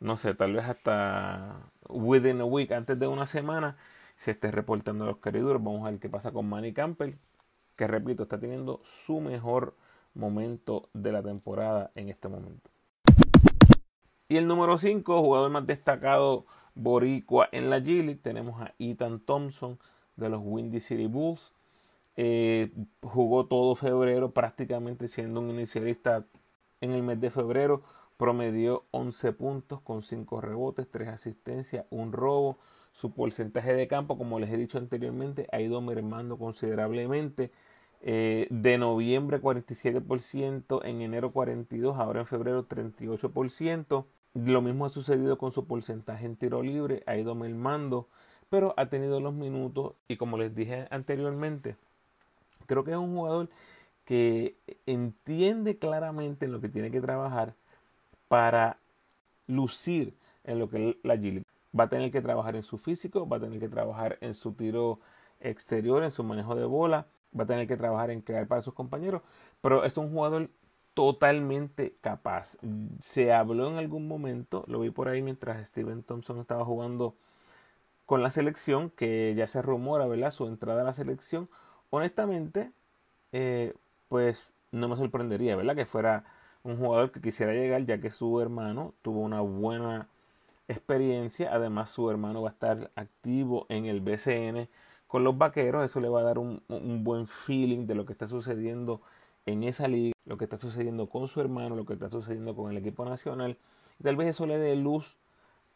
no 0.00 0.18
sé, 0.18 0.34
tal 0.34 0.52
vez 0.52 0.66
hasta 0.66 1.62
within 1.88 2.42
a 2.42 2.44
week, 2.44 2.72
antes 2.72 2.98
de 2.98 3.06
una 3.06 3.24
semana, 3.24 3.78
se 4.18 4.32
esté 4.32 4.50
reportando 4.50 5.04
a 5.04 5.06
los 5.06 5.18
cariduros. 5.18 5.62
Vamos 5.62 5.86
a 5.86 5.90
ver 5.90 6.00
qué 6.00 6.10
pasa 6.10 6.32
con 6.32 6.48
Manny 6.48 6.74
Campbell, 6.74 7.14
que 7.76 7.86
repito, 7.86 8.24
está 8.24 8.38
teniendo 8.38 8.82
su 8.84 9.20
mejor 9.20 9.74
momento 10.12 10.90
de 10.92 11.12
la 11.12 11.22
temporada 11.22 11.92
en 11.94 12.08
este 12.08 12.28
momento. 12.28 12.68
Y 14.28 14.36
el 14.36 14.46
número 14.46 14.76
5, 14.76 15.22
jugador 15.22 15.50
más 15.50 15.66
destacado 15.66 16.44
boricua 16.74 17.48
en 17.52 17.70
la 17.70 17.78
G 17.78 18.20
tenemos 18.20 18.60
a 18.60 18.74
Ethan 18.78 19.20
Thompson 19.20 19.78
de 20.16 20.28
los 20.28 20.42
Windy 20.44 20.80
City 20.80 21.06
Bulls. 21.06 21.52
Eh, 22.16 22.72
jugó 23.02 23.46
todo 23.46 23.76
febrero 23.76 24.32
prácticamente 24.32 25.06
siendo 25.06 25.40
un 25.40 25.50
inicialista 25.50 26.24
en 26.80 26.90
el 26.90 27.04
mes 27.04 27.20
de 27.20 27.30
febrero. 27.30 27.82
Promedió 28.16 28.84
11 28.90 29.32
puntos 29.32 29.80
con 29.80 30.02
5 30.02 30.40
rebotes, 30.40 30.90
3 30.90 31.08
asistencias, 31.08 31.86
un 31.90 32.12
robo. 32.12 32.58
Su 32.98 33.12
porcentaje 33.12 33.74
de 33.74 33.86
campo, 33.86 34.18
como 34.18 34.40
les 34.40 34.50
he 34.50 34.56
dicho 34.56 34.76
anteriormente, 34.76 35.46
ha 35.52 35.60
ido 35.60 35.80
mermando 35.80 36.36
considerablemente. 36.36 37.52
Eh, 38.02 38.48
de 38.50 38.76
noviembre 38.76 39.40
47%, 39.40 40.80
en 40.84 41.02
enero 41.02 41.32
42%, 41.32 41.94
ahora 41.94 42.22
en 42.22 42.26
febrero 42.26 42.66
38%. 42.66 44.04
Lo 44.34 44.62
mismo 44.62 44.84
ha 44.84 44.88
sucedido 44.90 45.38
con 45.38 45.52
su 45.52 45.64
porcentaje 45.68 46.26
en 46.26 46.34
tiro 46.34 46.60
libre, 46.60 47.04
ha 47.06 47.16
ido 47.16 47.36
mermando, 47.36 48.08
pero 48.50 48.74
ha 48.76 48.86
tenido 48.86 49.20
los 49.20 49.32
minutos 49.32 49.92
y 50.08 50.16
como 50.16 50.36
les 50.36 50.56
dije 50.56 50.88
anteriormente, 50.90 51.76
creo 52.66 52.82
que 52.82 52.90
es 52.90 52.96
un 52.96 53.14
jugador 53.14 53.48
que 54.06 54.56
entiende 54.86 55.78
claramente 55.78 56.48
lo 56.48 56.60
que 56.60 56.68
tiene 56.68 56.90
que 56.90 57.00
trabajar 57.00 57.54
para 58.26 58.76
lucir 59.46 60.14
en 60.42 60.58
lo 60.58 60.68
que 60.68 60.90
es 60.90 60.96
la 61.04 61.14
G 61.14 61.44
va 61.78 61.84
a 61.84 61.88
tener 61.88 62.10
que 62.10 62.22
trabajar 62.22 62.56
en 62.56 62.62
su 62.62 62.78
físico, 62.78 63.28
va 63.28 63.38
a 63.38 63.40
tener 63.40 63.60
que 63.60 63.68
trabajar 63.68 64.18
en 64.20 64.34
su 64.34 64.52
tiro 64.52 65.00
exterior, 65.40 66.02
en 66.02 66.10
su 66.10 66.24
manejo 66.24 66.54
de 66.54 66.64
bola, 66.64 67.06
va 67.38 67.44
a 67.44 67.46
tener 67.46 67.66
que 67.66 67.76
trabajar 67.76 68.10
en 68.10 68.20
crear 68.20 68.46
para 68.46 68.62
sus 68.62 68.74
compañeros, 68.74 69.22
pero 69.60 69.84
es 69.84 69.96
un 69.96 70.10
jugador 70.10 70.50
totalmente 70.94 71.94
capaz. 72.00 72.58
Se 73.00 73.32
habló 73.32 73.68
en 73.68 73.76
algún 73.76 74.08
momento, 74.08 74.64
lo 74.66 74.80
vi 74.80 74.90
por 74.90 75.08
ahí 75.08 75.22
mientras 75.22 75.66
Steven 75.68 76.02
Thompson 76.02 76.40
estaba 76.40 76.64
jugando 76.64 77.14
con 78.06 78.22
la 78.22 78.30
selección, 78.30 78.90
que 78.90 79.34
ya 79.36 79.46
se 79.46 79.62
rumora, 79.62 80.06
¿verdad? 80.06 80.30
Su 80.30 80.46
entrada 80.46 80.80
a 80.80 80.84
la 80.84 80.92
selección. 80.94 81.48
Honestamente, 81.90 82.72
eh, 83.32 83.74
pues 84.08 84.52
no 84.72 84.88
me 84.88 84.96
sorprendería, 84.96 85.56
¿verdad? 85.56 85.76
Que 85.76 85.86
fuera 85.86 86.24
un 86.62 86.78
jugador 86.78 87.12
que 87.12 87.20
quisiera 87.20 87.52
llegar, 87.52 87.84
ya 87.84 88.00
que 88.00 88.10
su 88.10 88.40
hermano 88.40 88.94
tuvo 89.02 89.20
una 89.20 89.40
buena 89.40 90.08
experiencia. 90.68 91.52
Además, 91.52 91.90
su 91.90 92.10
hermano 92.10 92.42
va 92.42 92.50
a 92.50 92.52
estar 92.52 92.90
activo 92.94 93.66
en 93.68 93.86
el 93.86 94.00
BCN 94.00 94.68
con 95.06 95.24
los 95.24 95.36
vaqueros. 95.36 95.84
Eso 95.84 96.00
le 96.00 96.08
va 96.08 96.20
a 96.20 96.24
dar 96.24 96.38
un, 96.38 96.62
buen 97.02 97.26
feeling 97.26 97.86
de 97.86 97.94
lo 97.94 98.06
que 98.06 98.12
está 98.12 98.28
sucediendo 98.28 99.00
en 99.46 99.64
esa 99.64 99.88
liga, 99.88 100.12
lo 100.26 100.36
que 100.36 100.44
está 100.44 100.58
sucediendo 100.58 101.08
con 101.08 101.26
su 101.26 101.40
hermano, 101.40 101.74
lo 101.74 101.86
que 101.86 101.94
está 101.94 102.10
sucediendo 102.10 102.54
con 102.54 102.70
el 102.70 102.76
equipo 102.76 103.04
nacional. 103.04 103.56
Tal 104.02 104.16
vez 104.16 104.28
eso 104.28 104.46
le 104.46 104.58
dé 104.58 104.76
luz 104.76 105.16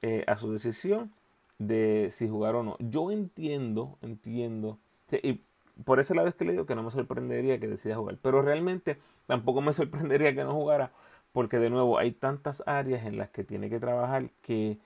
eh, 0.03 0.25
a 0.29 0.37
su 0.37 0.53
decisión 0.53 1.11
de 1.59 2.11
si 2.13 2.29
jugar 2.29 2.55
o 2.55 2.63
no. 2.63 2.77
Yo 2.79 3.11
entiendo, 3.11 3.97
entiendo. 4.03 4.79
Y 5.23 5.41
por 5.85 6.01
ese 6.01 6.15
lado 6.15 6.29
es 6.29 6.35
que 6.35 6.45
le 6.45 6.53
digo 6.53 6.67
que 6.67 6.75
no 6.75 6.83
me 6.83 6.91
sorprendería 6.91 7.59
que 7.59 7.69
decida 7.69 7.97
jugar. 7.97 8.19
Pero 8.21 8.43
realmente 8.43 8.99
tampoco 9.27 9.61
me 9.63 9.73
sorprendería 9.73 10.35
que 10.35 10.45
no 10.45 10.53
jugara 10.53 10.93
porque 11.33 11.59
de 11.59 11.71
nuevo 11.71 11.99
hay 11.99 12.13
tantas 12.13 12.63
áreas 12.67 13.07
en 13.07 13.17
las 13.19 13.31
que 13.31 13.45
tiene 13.45 13.71
que 13.71 13.81
trabajar 13.81 14.31
que 14.43 14.79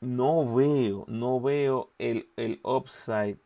no 0.00 0.54
veo, 0.54 1.04
no 1.08 1.40
veo 1.40 1.90
el, 1.98 2.28
el 2.36 2.60
upside, 2.64 3.38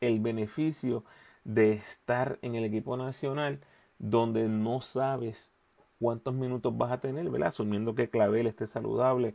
el 0.00 0.20
beneficio 0.20 1.04
de 1.44 1.72
estar 1.72 2.38
en 2.42 2.54
el 2.54 2.64
equipo 2.64 2.96
nacional 2.96 3.60
donde 3.98 4.48
no 4.48 4.80
sabes 4.80 5.52
cuántos 5.98 6.34
minutos 6.34 6.76
vas 6.76 6.92
a 6.92 7.00
tener, 7.00 7.28
¿verdad? 7.30 7.48
Asumiendo 7.48 7.94
que 7.94 8.10
Clavel 8.10 8.46
esté 8.46 8.66
saludable 8.66 9.34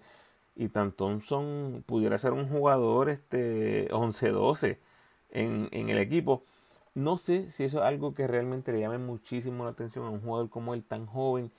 y 0.55 0.69
Tan 0.69 0.91
Thompson 0.93 1.83
pudiera 1.87 2.17
ser 2.19 2.33
un 2.33 2.49
jugador 2.49 3.09
este 3.09 3.89
11-12 3.93 4.79
en, 5.31 5.69
en 5.71 5.89
el 5.89 5.97
equipo. 5.99 6.43
No 6.95 7.17
sé 7.17 7.49
si 7.51 7.63
eso 7.65 7.79
es 7.79 7.85
algo 7.85 8.13
que 8.13 8.27
realmente 8.27 8.71
le 8.73 8.81
llame 8.81 8.99
muchísimo 8.99 9.65
la 9.65 9.71
atención 9.71 10.05
a 10.05 10.09
un 10.09 10.21
jugador 10.21 10.49
como 10.49 10.73
él 10.73 10.83
tan 10.83 11.07
joven 11.07 11.51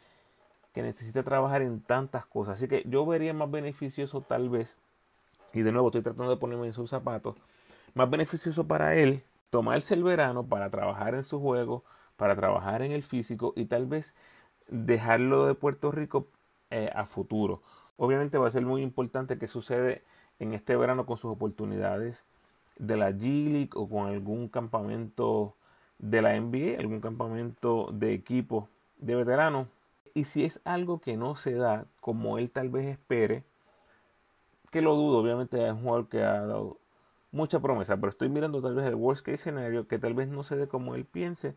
que 0.74 0.82
necesita 0.82 1.22
trabajar 1.22 1.62
en 1.62 1.80
tantas 1.80 2.26
cosas. 2.26 2.54
Así 2.58 2.68
que 2.68 2.82
yo 2.86 3.06
vería 3.06 3.32
más 3.32 3.50
beneficioso 3.50 4.20
tal 4.20 4.50
vez, 4.50 4.76
y 5.54 5.62
de 5.62 5.72
nuevo 5.72 5.88
estoy 5.88 6.02
tratando 6.02 6.30
de 6.30 6.36
ponerme 6.36 6.66
en 6.66 6.72
sus 6.72 6.90
zapatos, 6.90 7.36
más 7.94 8.10
beneficioso 8.10 8.66
para 8.66 8.96
él 8.96 9.22
tomarse 9.50 9.94
el 9.94 10.02
verano 10.02 10.44
para 10.44 10.68
trabajar 10.68 11.14
en 11.14 11.22
su 11.22 11.40
juego, 11.40 11.84
para 12.16 12.34
trabajar 12.34 12.82
en 12.82 12.90
el 12.90 13.04
físico 13.04 13.52
y 13.56 13.66
tal 13.66 13.86
vez 13.86 14.14
dejarlo 14.68 15.46
de 15.46 15.54
Puerto 15.54 15.92
Rico 15.92 16.26
eh, 16.70 16.90
a 16.92 17.06
futuro. 17.06 17.62
Obviamente 17.96 18.36
va 18.36 18.48
a 18.48 18.50
ser 18.50 18.66
muy 18.66 18.82
importante 18.82 19.38
que 19.38 19.46
sucede 19.46 20.02
en 20.40 20.54
este 20.54 20.74
verano 20.74 21.06
con 21.06 21.18
sus 21.18 21.30
oportunidades 21.30 22.26
de 22.78 22.96
la 22.96 23.12
G 23.12 23.48
League 23.52 23.70
o 23.74 23.88
con 23.88 24.08
algún 24.08 24.48
campamento 24.48 25.54
de 25.98 26.20
la 26.20 26.34
NBA, 26.34 26.80
algún 26.80 27.00
campamento 27.00 27.90
de 27.92 28.12
equipo 28.12 28.68
de 28.98 29.14
veteranos. 29.14 29.68
Y 30.12 30.24
si 30.24 30.44
es 30.44 30.60
algo 30.64 31.00
que 31.00 31.16
no 31.16 31.34
se 31.34 31.54
da 31.54 31.86
como 32.00 32.38
él 32.38 32.50
tal 32.50 32.68
vez 32.68 32.86
espere, 32.86 33.44
que 34.70 34.82
lo 34.82 34.94
dudo, 34.94 35.18
obviamente 35.18 35.64
es 35.64 35.72
un 35.72 35.82
jugador 35.82 36.08
que 36.08 36.22
ha 36.22 36.46
dado 36.46 36.78
mucha 37.32 37.60
promesa, 37.60 37.96
pero 37.96 38.10
estoy 38.10 38.28
mirando 38.28 38.62
tal 38.62 38.74
vez 38.74 38.86
el 38.86 38.94
worst 38.94 39.24
case 39.24 39.38
scenario 39.38 39.88
que 39.88 39.98
tal 39.98 40.14
vez 40.14 40.28
no 40.28 40.44
se 40.44 40.56
dé 40.56 40.68
como 40.68 40.94
él 40.94 41.04
piense. 41.04 41.54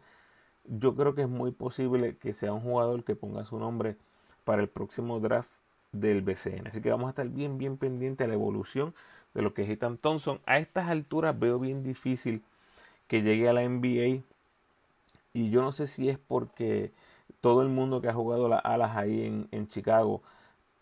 Yo 0.65 0.95
creo 0.95 1.15
que 1.15 1.23
es 1.23 1.29
muy 1.29 1.51
posible 1.51 2.17
que 2.17 2.33
sea 2.33 2.53
un 2.53 2.61
jugador 2.61 3.03
que 3.03 3.15
ponga 3.15 3.45
su 3.45 3.59
nombre 3.59 3.95
para 4.43 4.61
el 4.61 4.69
próximo 4.69 5.19
draft 5.19 5.51
del 5.91 6.21
BCN. 6.21 6.67
Así 6.67 6.81
que 6.81 6.89
vamos 6.89 7.07
a 7.07 7.09
estar 7.09 7.27
bien, 7.27 7.57
bien 7.57 7.77
pendiente 7.77 8.23
a 8.23 8.27
la 8.27 8.33
evolución 8.33 8.93
de 9.33 9.41
lo 9.41 9.53
que 9.53 9.63
es 9.63 9.69
Ethan 9.69 9.97
Thompson. 9.97 10.39
A 10.45 10.59
estas 10.59 10.89
alturas 10.89 11.37
veo 11.37 11.59
bien 11.59 11.83
difícil 11.83 12.43
que 13.07 13.21
llegue 13.21 13.47
a 13.47 13.53
la 13.53 13.63
NBA. 13.63 14.23
Y 15.33 15.49
yo 15.49 15.61
no 15.61 15.71
sé 15.71 15.87
si 15.87 16.09
es 16.09 16.17
porque 16.17 16.91
todo 17.47 17.61
el 17.61 17.69
mundo 17.69 18.01
que 18.01 18.09
ha 18.09 18.13
jugado 18.13 18.49
las 18.49 18.61
alas 18.65 18.95
ahí 18.97 19.25
en, 19.25 19.47
en 19.51 19.67
Chicago 19.69 20.21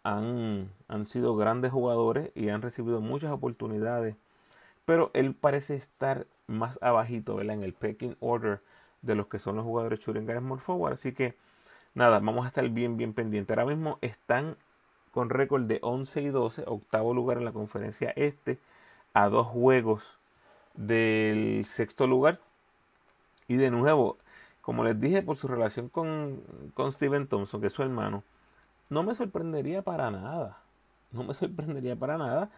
han, 0.03 0.69
han 0.87 1.07
sido 1.07 1.35
grandes 1.35 1.71
jugadores 1.71 2.31
y 2.35 2.49
han 2.49 2.61
recibido 2.61 3.01
muchas 3.01 3.31
oportunidades 3.31 4.15
pero 4.85 5.11
él 5.13 5.33
parece 5.33 5.75
estar 5.75 6.27
más 6.47 6.79
abajito, 6.81 7.35
¿verdad? 7.35 7.55
En 7.55 7.63
el 7.63 7.73
pecking 7.73 8.15
order 8.19 8.61
de 9.01 9.15
los 9.15 9.27
que 9.27 9.39
son 9.39 9.55
los 9.55 9.65
jugadores 9.65 9.99
shooting 9.99 10.25
guard 10.25 10.39
small 10.39 10.59
forward. 10.59 10.93
Así 10.93 11.11
que 11.11 11.35
nada, 11.95 12.19
vamos 12.19 12.45
a 12.45 12.49
estar 12.49 12.67
bien, 12.69 12.97
bien 12.97 13.13
pendientes. 13.13 13.57
Ahora 13.57 13.69
mismo 13.75 13.97
están 14.01 14.57
con 15.11 15.29
récord 15.29 15.63
de 15.63 15.79
11 15.81 16.21
y 16.21 16.29
12, 16.29 16.63
octavo 16.67 17.13
lugar 17.13 17.37
en 17.37 17.45
la 17.45 17.51
conferencia 17.51 18.13
este, 18.15 18.59
a 19.13 19.29
dos 19.29 19.47
juegos 19.47 20.19
del 20.75 21.65
sexto 21.65 22.05
lugar. 22.05 22.39
Y 23.47 23.55
de 23.55 23.71
nuevo, 23.71 24.17
como 24.65 24.83
les 24.83 24.99
dije, 24.99 25.21
por 25.21 25.37
su 25.37 25.47
relación 25.47 25.89
con, 25.89 26.41
con 26.73 26.91
Steven 26.91 27.27
Thompson, 27.27 27.61
que 27.61 27.67
es 27.67 27.73
su 27.73 27.83
hermano, 27.83 28.23
no 28.89 29.03
me 29.03 29.13
sorprendería 29.13 29.83
para 29.83 30.09
nada. 30.09 30.57
No 31.11 31.23
me 31.23 31.33
sorprendería 31.35 31.95
para 31.95 32.17
nada 32.17 32.49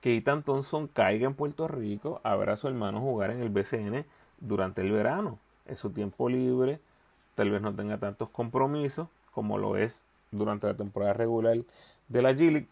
que 0.00 0.16
Ethan 0.16 0.44
Thompson 0.44 0.86
caiga 0.86 1.26
en 1.26 1.34
Puerto 1.34 1.66
Rico 1.66 2.20
a 2.22 2.36
ver 2.36 2.50
a 2.50 2.56
su 2.56 2.68
hermano 2.68 3.00
jugar 3.00 3.32
en 3.32 3.40
el 3.40 3.48
BCN 3.48 4.04
durante 4.38 4.82
el 4.82 4.92
verano. 4.92 5.40
Es 5.66 5.80
su 5.80 5.90
tiempo 5.90 6.28
libre, 6.28 6.78
tal 7.34 7.50
vez 7.50 7.60
no 7.60 7.74
tenga 7.74 7.98
tantos 7.98 8.28
compromisos 8.28 9.08
como 9.32 9.58
lo 9.58 9.76
es 9.76 10.04
durante 10.30 10.68
la 10.68 10.74
temporada 10.74 11.14
regular 11.14 11.58
de 12.06 12.22
la 12.22 12.30
G 12.30 12.52
League. 12.52 12.68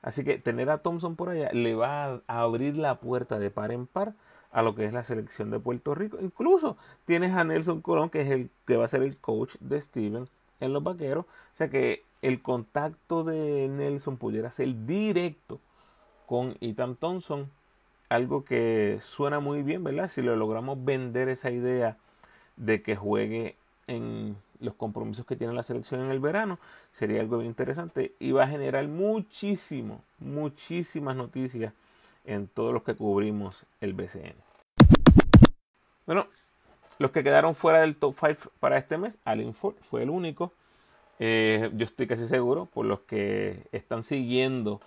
Así 0.00 0.24
que 0.24 0.38
tener 0.38 0.70
a 0.70 0.78
Thompson 0.78 1.16
por 1.16 1.28
allá 1.28 1.50
le 1.52 1.74
va 1.74 2.22
a 2.26 2.40
abrir 2.40 2.78
la 2.78 2.94
puerta 2.94 3.38
de 3.38 3.50
par 3.50 3.72
en 3.72 3.86
par 3.86 4.14
a 4.50 4.62
lo 4.62 4.74
que 4.74 4.84
es 4.84 4.92
la 4.92 5.04
selección 5.04 5.50
de 5.50 5.58
Puerto 5.58 5.94
Rico. 5.94 6.18
Incluso 6.20 6.76
tienes 7.04 7.34
a 7.34 7.44
Nelson 7.44 7.80
Colón, 7.82 8.10
que 8.10 8.22
es 8.22 8.30
el 8.30 8.50
que 8.66 8.76
va 8.76 8.84
a 8.84 8.88
ser 8.88 9.02
el 9.02 9.16
coach 9.16 9.56
de 9.60 9.80
Steven 9.80 10.28
en 10.60 10.72
los 10.72 10.82
vaqueros. 10.82 11.24
O 11.26 11.56
sea 11.56 11.68
que 11.68 12.04
el 12.22 12.42
contacto 12.42 13.24
de 13.24 13.68
Nelson 13.68 14.16
pudiera 14.16 14.50
ser 14.50 14.86
directo 14.86 15.60
con 16.26 16.56
Ethan 16.60 16.96
Thompson. 16.96 17.50
Algo 18.08 18.44
que 18.44 19.00
suena 19.02 19.38
muy 19.38 19.62
bien, 19.62 19.84
¿verdad? 19.84 20.10
Si 20.10 20.22
lo 20.22 20.34
logramos 20.34 20.82
vender 20.82 21.28
esa 21.28 21.50
idea 21.50 21.98
de 22.56 22.82
que 22.82 22.96
juegue 22.96 23.56
en 23.86 24.36
los 24.60 24.74
compromisos 24.74 25.26
que 25.26 25.36
tiene 25.36 25.52
la 25.52 25.62
selección 25.62 26.00
en 26.00 26.10
el 26.10 26.18
verano, 26.18 26.58
sería 26.92 27.20
algo 27.20 27.38
bien 27.38 27.50
interesante 27.50 28.14
y 28.18 28.32
va 28.32 28.44
a 28.44 28.48
generar 28.48 28.88
muchísimo, 28.88 30.02
muchísimas 30.18 31.16
noticias 31.16 31.72
en 32.24 32.48
todos 32.48 32.72
los 32.72 32.82
que 32.82 32.94
cubrimos 32.94 33.64
el 33.80 33.92
BCN. 33.92 34.34
Bueno, 36.06 36.26
los 36.98 37.10
que 37.10 37.22
quedaron 37.22 37.54
fuera 37.54 37.80
del 37.80 37.96
top 37.96 38.16
5 38.18 38.52
para 38.60 38.78
este 38.78 38.98
mes, 38.98 39.18
Allen 39.24 39.54
Ford 39.54 39.76
fue 39.90 40.02
el 40.02 40.10
único. 40.10 40.52
Eh, 41.18 41.70
yo 41.74 41.84
estoy 41.84 42.06
casi 42.06 42.28
seguro, 42.28 42.66
por 42.66 42.86
los 42.86 43.00
que 43.00 43.66
están 43.72 44.04
siguiendo 44.04 44.80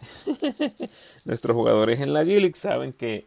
Nuestros 1.24 1.54
jugadores 1.54 2.00
en 2.00 2.12
la 2.12 2.24
G 2.24 2.54
saben 2.54 2.92
que 2.92 3.26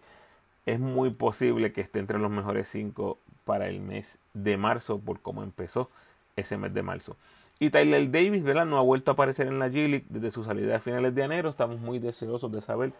es 0.65 0.79
muy 0.79 1.09
posible 1.09 1.73
que 1.73 1.81
esté 1.81 1.99
entre 1.99 2.19
los 2.19 2.31
mejores 2.31 2.67
5 2.69 3.17
para 3.45 3.67
el 3.67 3.79
mes 3.79 4.19
de 4.33 4.57
marzo, 4.57 4.99
por 4.99 5.19
cómo 5.19 5.43
empezó 5.43 5.89
ese 6.35 6.57
mes 6.57 6.73
de 6.73 6.81
marzo. 6.81 7.15
Y 7.59 7.69
Tyler 7.69 8.09
Davis, 8.09 8.43
¿verdad? 8.43 8.65
No 8.65 8.77
ha 8.77 8.81
vuelto 8.81 9.11
a 9.11 9.13
aparecer 9.13 9.47
en 9.47 9.59
la 9.59 9.69
G 9.69 10.03
desde 10.09 10.31
su 10.31 10.43
salida 10.43 10.77
a 10.77 10.79
finales 10.79 11.13
de 11.13 11.23
enero. 11.23 11.49
Estamos 11.49 11.79
muy 11.79 11.99
deseosos 11.99 12.51
de 12.51 12.61
saber 12.61 12.93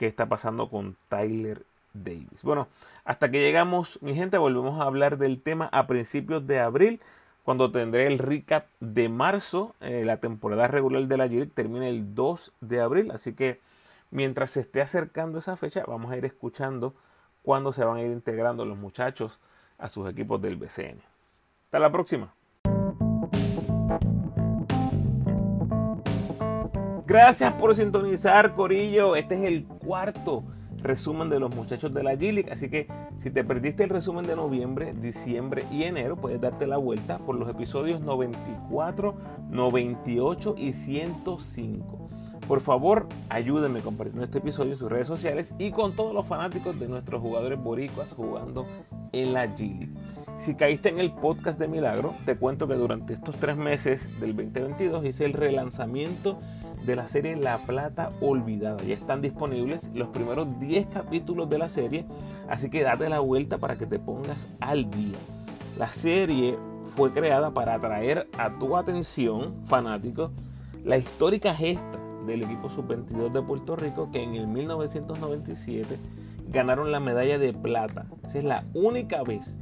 qué 0.00 0.06
está 0.06 0.30
pasando 0.30 0.70
con 0.70 0.96
Tyler 1.10 1.66
Davis. 1.92 2.42
Bueno, 2.42 2.68
hasta 3.04 3.30
que 3.30 3.40
llegamos, 3.40 3.98
mi 4.00 4.14
gente, 4.14 4.38
volvemos 4.38 4.80
a 4.80 4.84
hablar 4.84 5.18
del 5.18 5.42
tema 5.42 5.68
a 5.72 5.86
principios 5.86 6.46
de 6.46 6.58
abril 6.58 7.02
cuando 7.44 7.70
tendré 7.70 8.06
el 8.06 8.18
recap 8.18 8.64
de 8.80 9.10
marzo. 9.10 9.74
Eh, 9.82 10.06
la 10.06 10.16
temporada 10.16 10.68
regular 10.68 11.06
de 11.06 11.18
la 11.18 11.26
G 11.26 11.50
termina 11.52 11.86
el 11.86 12.14
2 12.14 12.54
de 12.62 12.80
abril, 12.80 13.10
así 13.10 13.34
que 13.34 13.60
mientras 14.10 14.52
se 14.52 14.60
esté 14.60 14.80
acercando 14.80 15.38
esa 15.38 15.58
fecha, 15.58 15.84
vamos 15.86 16.10
a 16.10 16.16
ir 16.16 16.24
escuchando 16.24 16.94
cuándo 17.42 17.70
se 17.70 17.84
van 17.84 17.98
a 17.98 18.00
ir 18.00 18.10
integrando 18.10 18.64
los 18.64 18.78
muchachos 18.78 19.38
a 19.76 19.90
sus 19.90 20.08
equipos 20.08 20.40
del 20.40 20.56
BCN. 20.56 21.02
Hasta 21.66 21.78
la 21.78 21.92
próxima. 21.92 22.32
Gracias 27.10 27.52
por 27.54 27.74
sintonizar, 27.74 28.54
Corillo. 28.54 29.16
Este 29.16 29.34
es 29.34 29.42
el 29.42 29.66
cuarto 29.90 30.44
resumen 30.84 31.30
de 31.30 31.40
los 31.40 31.52
muchachos 31.52 31.92
de 31.92 32.04
la 32.04 32.14
G 32.14 32.48
Así 32.52 32.70
que 32.70 32.86
si 33.18 33.28
te 33.32 33.42
perdiste 33.42 33.82
el 33.82 33.90
resumen 33.90 34.24
de 34.24 34.36
noviembre, 34.36 34.94
diciembre 34.94 35.64
y 35.72 35.82
enero, 35.82 36.14
puedes 36.14 36.40
darte 36.40 36.68
la 36.68 36.76
vuelta 36.76 37.18
por 37.18 37.34
los 37.34 37.48
episodios 37.48 38.00
94, 38.00 39.16
98 39.50 40.54
y 40.56 40.72
105. 40.74 42.08
Por 42.46 42.60
favor, 42.60 43.08
ayúdenme 43.30 43.80
compartiendo 43.80 44.24
este 44.24 44.38
episodio 44.38 44.70
en 44.74 44.78
sus 44.78 44.92
redes 44.92 45.08
sociales 45.08 45.56
y 45.58 45.72
con 45.72 45.96
todos 45.96 46.14
los 46.14 46.24
fanáticos 46.24 46.78
de 46.78 46.86
nuestros 46.86 47.20
jugadores 47.20 47.60
boricuas 47.60 48.12
jugando 48.12 48.68
en 49.10 49.32
la 49.32 49.46
G 49.56 49.88
Si 50.38 50.54
caíste 50.54 50.90
en 50.90 51.00
el 51.00 51.10
podcast 51.10 51.58
de 51.58 51.66
Milagro, 51.66 52.14
te 52.26 52.36
cuento 52.36 52.68
que 52.68 52.74
durante 52.74 53.14
estos 53.14 53.34
tres 53.40 53.56
meses 53.56 54.20
del 54.20 54.36
2022 54.36 55.04
hice 55.04 55.24
el 55.24 55.32
relanzamiento 55.32 56.38
de 56.84 56.96
la 56.96 57.06
serie 57.06 57.36
La 57.36 57.58
Plata 57.66 58.10
Olvidada. 58.20 58.82
Ya 58.82 58.94
están 58.94 59.20
disponibles 59.20 59.90
los 59.94 60.08
primeros 60.08 60.58
10 60.58 60.86
capítulos 60.86 61.48
de 61.48 61.58
la 61.58 61.68
serie, 61.68 62.04
así 62.48 62.70
que 62.70 62.82
date 62.82 63.08
la 63.08 63.20
vuelta 63.20 63.58
para 63.58 63.76
que 63.76 63.86
te 63.86 63.98
pongas 63.98 64.48
al 64.60 64.90
día. 64.90 65.18
La 65.78 65.88
serie 65.88 66.58
fue 66.96 67.12
creada 67.12 67.52
para 67.52 67.74
atraer 67.74 68.28
a 68.38 68.58
tu 68.58 68.76
atención, 68.76 69.54
fanático, 69.66 70.30
la 70.84 70.96
histórica 70.96 71.54
gesta 71.54 71.98
del 72.26 72.42
equipo 72.42 72.70
sub-22 72.70 73.32
de 73.32 73.42
Puerto 73.42 73.76
Rico 73.76 74.10
que 74.10 74.22
en 74.22 74.34
el 74.34 74.46
1997 74.46 75.98
ganaron 76.48 76.90
la 76.90 77.00
medalla 77.00 77.38
de 77.38 77.52
plata. 77.52 78.06
Esa 78.24 78.38
es 78.38 78.44
la 78.44 78.64
única 78.74 79.22
vez 79.22 79.56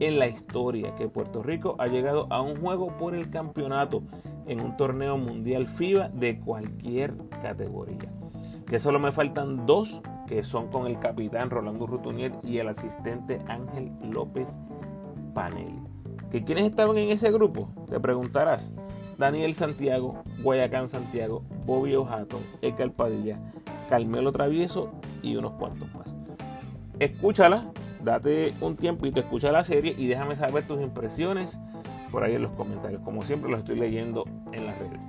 en 0.00 0.18
la 0.18 0.28
historia 0.28 0.94
que 0.96 1.08
Puerto 1.08 1.42
Rico 1.42 1.76
ha 1.78 1.86
llegado 1.88 2.26
a 2.30 2.40
un 2.40 2.56
juego 2.56 2.96
por 2.98 3.14
el 3.14 3.30
campeonato 3.30 4.02
en 4.48 4.60
un 4.60 4.76
torneo 4.76 5.18
mundial 5.18 5.68
FIBA 5.68 6.08
de 6.08 6.40
cualquier 6.40 7.14
categoría. 7.42 8.10
Ya 8.70 8.78
solo 8.78 8.98
me 8.98 9.12
faltan 9.12 9.66
dos, 9.66 10.02
que 10.26 10.42
son 10.42 10.68
con 10.68 10.86
el 10.86 10.98
capitán 10.98 11.50
Rolando 11.50 11.86
Rutunier 11.86 12.32
y 12.42 12.58
el 12.58 12.68
asistente 12.68 13.40
Ángel 13.46 13.92
López 14.02 14.58
Panelli. 15.34 15.80
¿Que 16.30 16.44
¿Quiénes 16.44 16.66
estaban 16.66 16.98
en 16.98 17.08
ese 17.08 17.30
grupo? 17.32 17.70
Te 17.88 17.98
preguntarás. 17.98 18.74
Daniel 19.16 19.54
Santiago, 19.54 20.22
Guayacán 20.42 20.86
Santiago, 20.86 21.42
Bobby 21.64 21.96
Ojato, 21.96 22.40
Eka 22.60 22.86
Padilla, 22.90 23.38
Carmelo 23.88 24.30
Travieso 24.32 24.92
y 25.22 25.36
unos 25.36 25.52
cuantos 25.52 25.92
más. 25.94 26.14
Escúchala, 26.98 27.72
date 28.04 28.54
un 28.60 28.76
tiempito, 28.76 29.20
escucha 29.20 29.50
la 29.50 29.64
serie 29.64 29.94
y 29.96 30.06
déjame 30.06 30.36
saber 30.36 30.66
tus 30.66 30.80
impresiones 30.80 31.58
por 32.10 32.24
ahí 32.24 32.34
en 32.34 32.42
los 32.42 32.52
comentarios. 32.52 33.00
Como 33.02 33.22
siempre 33.24 33.50
los 33.50 33.60
estoy 33.60 33.78
leyendo 33.78 34.24
en 34.58 34.66
las 34.66 34.78
redes. 34.78 35.00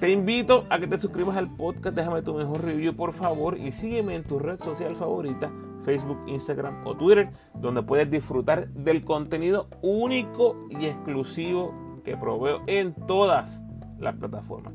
Te 0.00 0.10
invito 0.10 0.66
a 0.68 0.78
que 0.78 0.86
te 0.86 0.98
suscribas 0.98 1.36
al 1.36 1.50
podcast, 1.50 1.96
déjame 1.96 2.20
tu 2.20 2.34
mejor 2.34 2.62
review 2.62 2.94
por 2.94 3.12
favor 3.14 3.56
y 3.56 3.72
sígueme 3.72 4.14
en 4.14 4.24
tu 4.24 4.38
red 4.38 4.60
social 4.60 4.94
favorita, 4.94 5.50
Facebook, 5.84 6.18
Instagram 6.26 6.86
o 6.86 6.94
Twitter, 6.96 7.30
donde 7.54 7.82
puedes 7.82 8.10
disfrutar 8.10 8.68
del 8.68 9.04
contenido 9.04 9.68
único 9.80 10.56
y 10.68 10.86
exclusivo 10.86 12.02
que 12.04 12.16
proveo 12.16 12.60
en 12.66 12.94
todas 13.06 13.64
las 13.98 14.14
plataformas. 14.16 14.74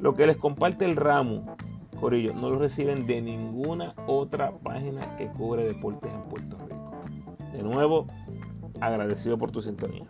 Lo 0.00 0.14
que 0.14 0.26
les 0.26 0.36
comparte 0.36 0.84
el 0.84 0.96
ramo, 0.96 1.56
Corillo, 1.98 2.34
no 2.34 2.50
lo 2.50 2.58
reciben 2.58 3.06
de 3.06 3.22
ninguna 3.22 3.94
otra 4.06 4.52
página 4.58 5.16
que 5.16 5.28
cubre 5.28 5.64
deportes 5.64 6.12
en 6.12 6.22
Puerto 6.24 6.58
Rico. 6.68 6.92
De 7.52 7.62
nuevo, 7.62 8.06
agradecido 8.80 9.38
por 9.38 9.50
tu 9.50 9.62
sintonía. 9.62 10.06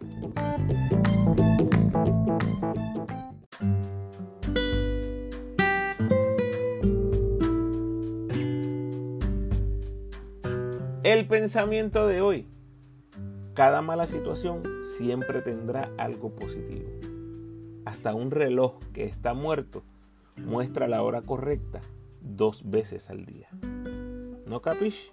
El 11.19 11.27
pensamiento 11.27 12.07
de 12.07 12.21
hoy. 12.21 12.47
Cada 13.53 13.83
mala 13.83 14.07
situación 14.07 14.63
siempre 14.85 15.43
tendrá 15.43 15.91
algo 15.99 16.31
positivo. 16.31 16.89
Hasta 17.85 18.15
un 18.15 18.31
reloj 18.31 18.79
que 18.93 19.03
está 19.03 19.35
muerto 19.35 19.83
muestra 20.37 20.87
la 20.87 21.03
hora 21.03 21.23
correcta 21.23 21.81
dos 22.21 22.71
veces 22.71 23.11
al 23.11 23.27
día. 23.27 23.49
¿No 24.47 24.63
capish? 24.63 25.11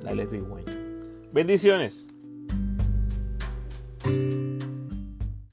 Dale 0.00 0.26
rewind. 0.26 1.32
Bendiciones. 1.32 2.15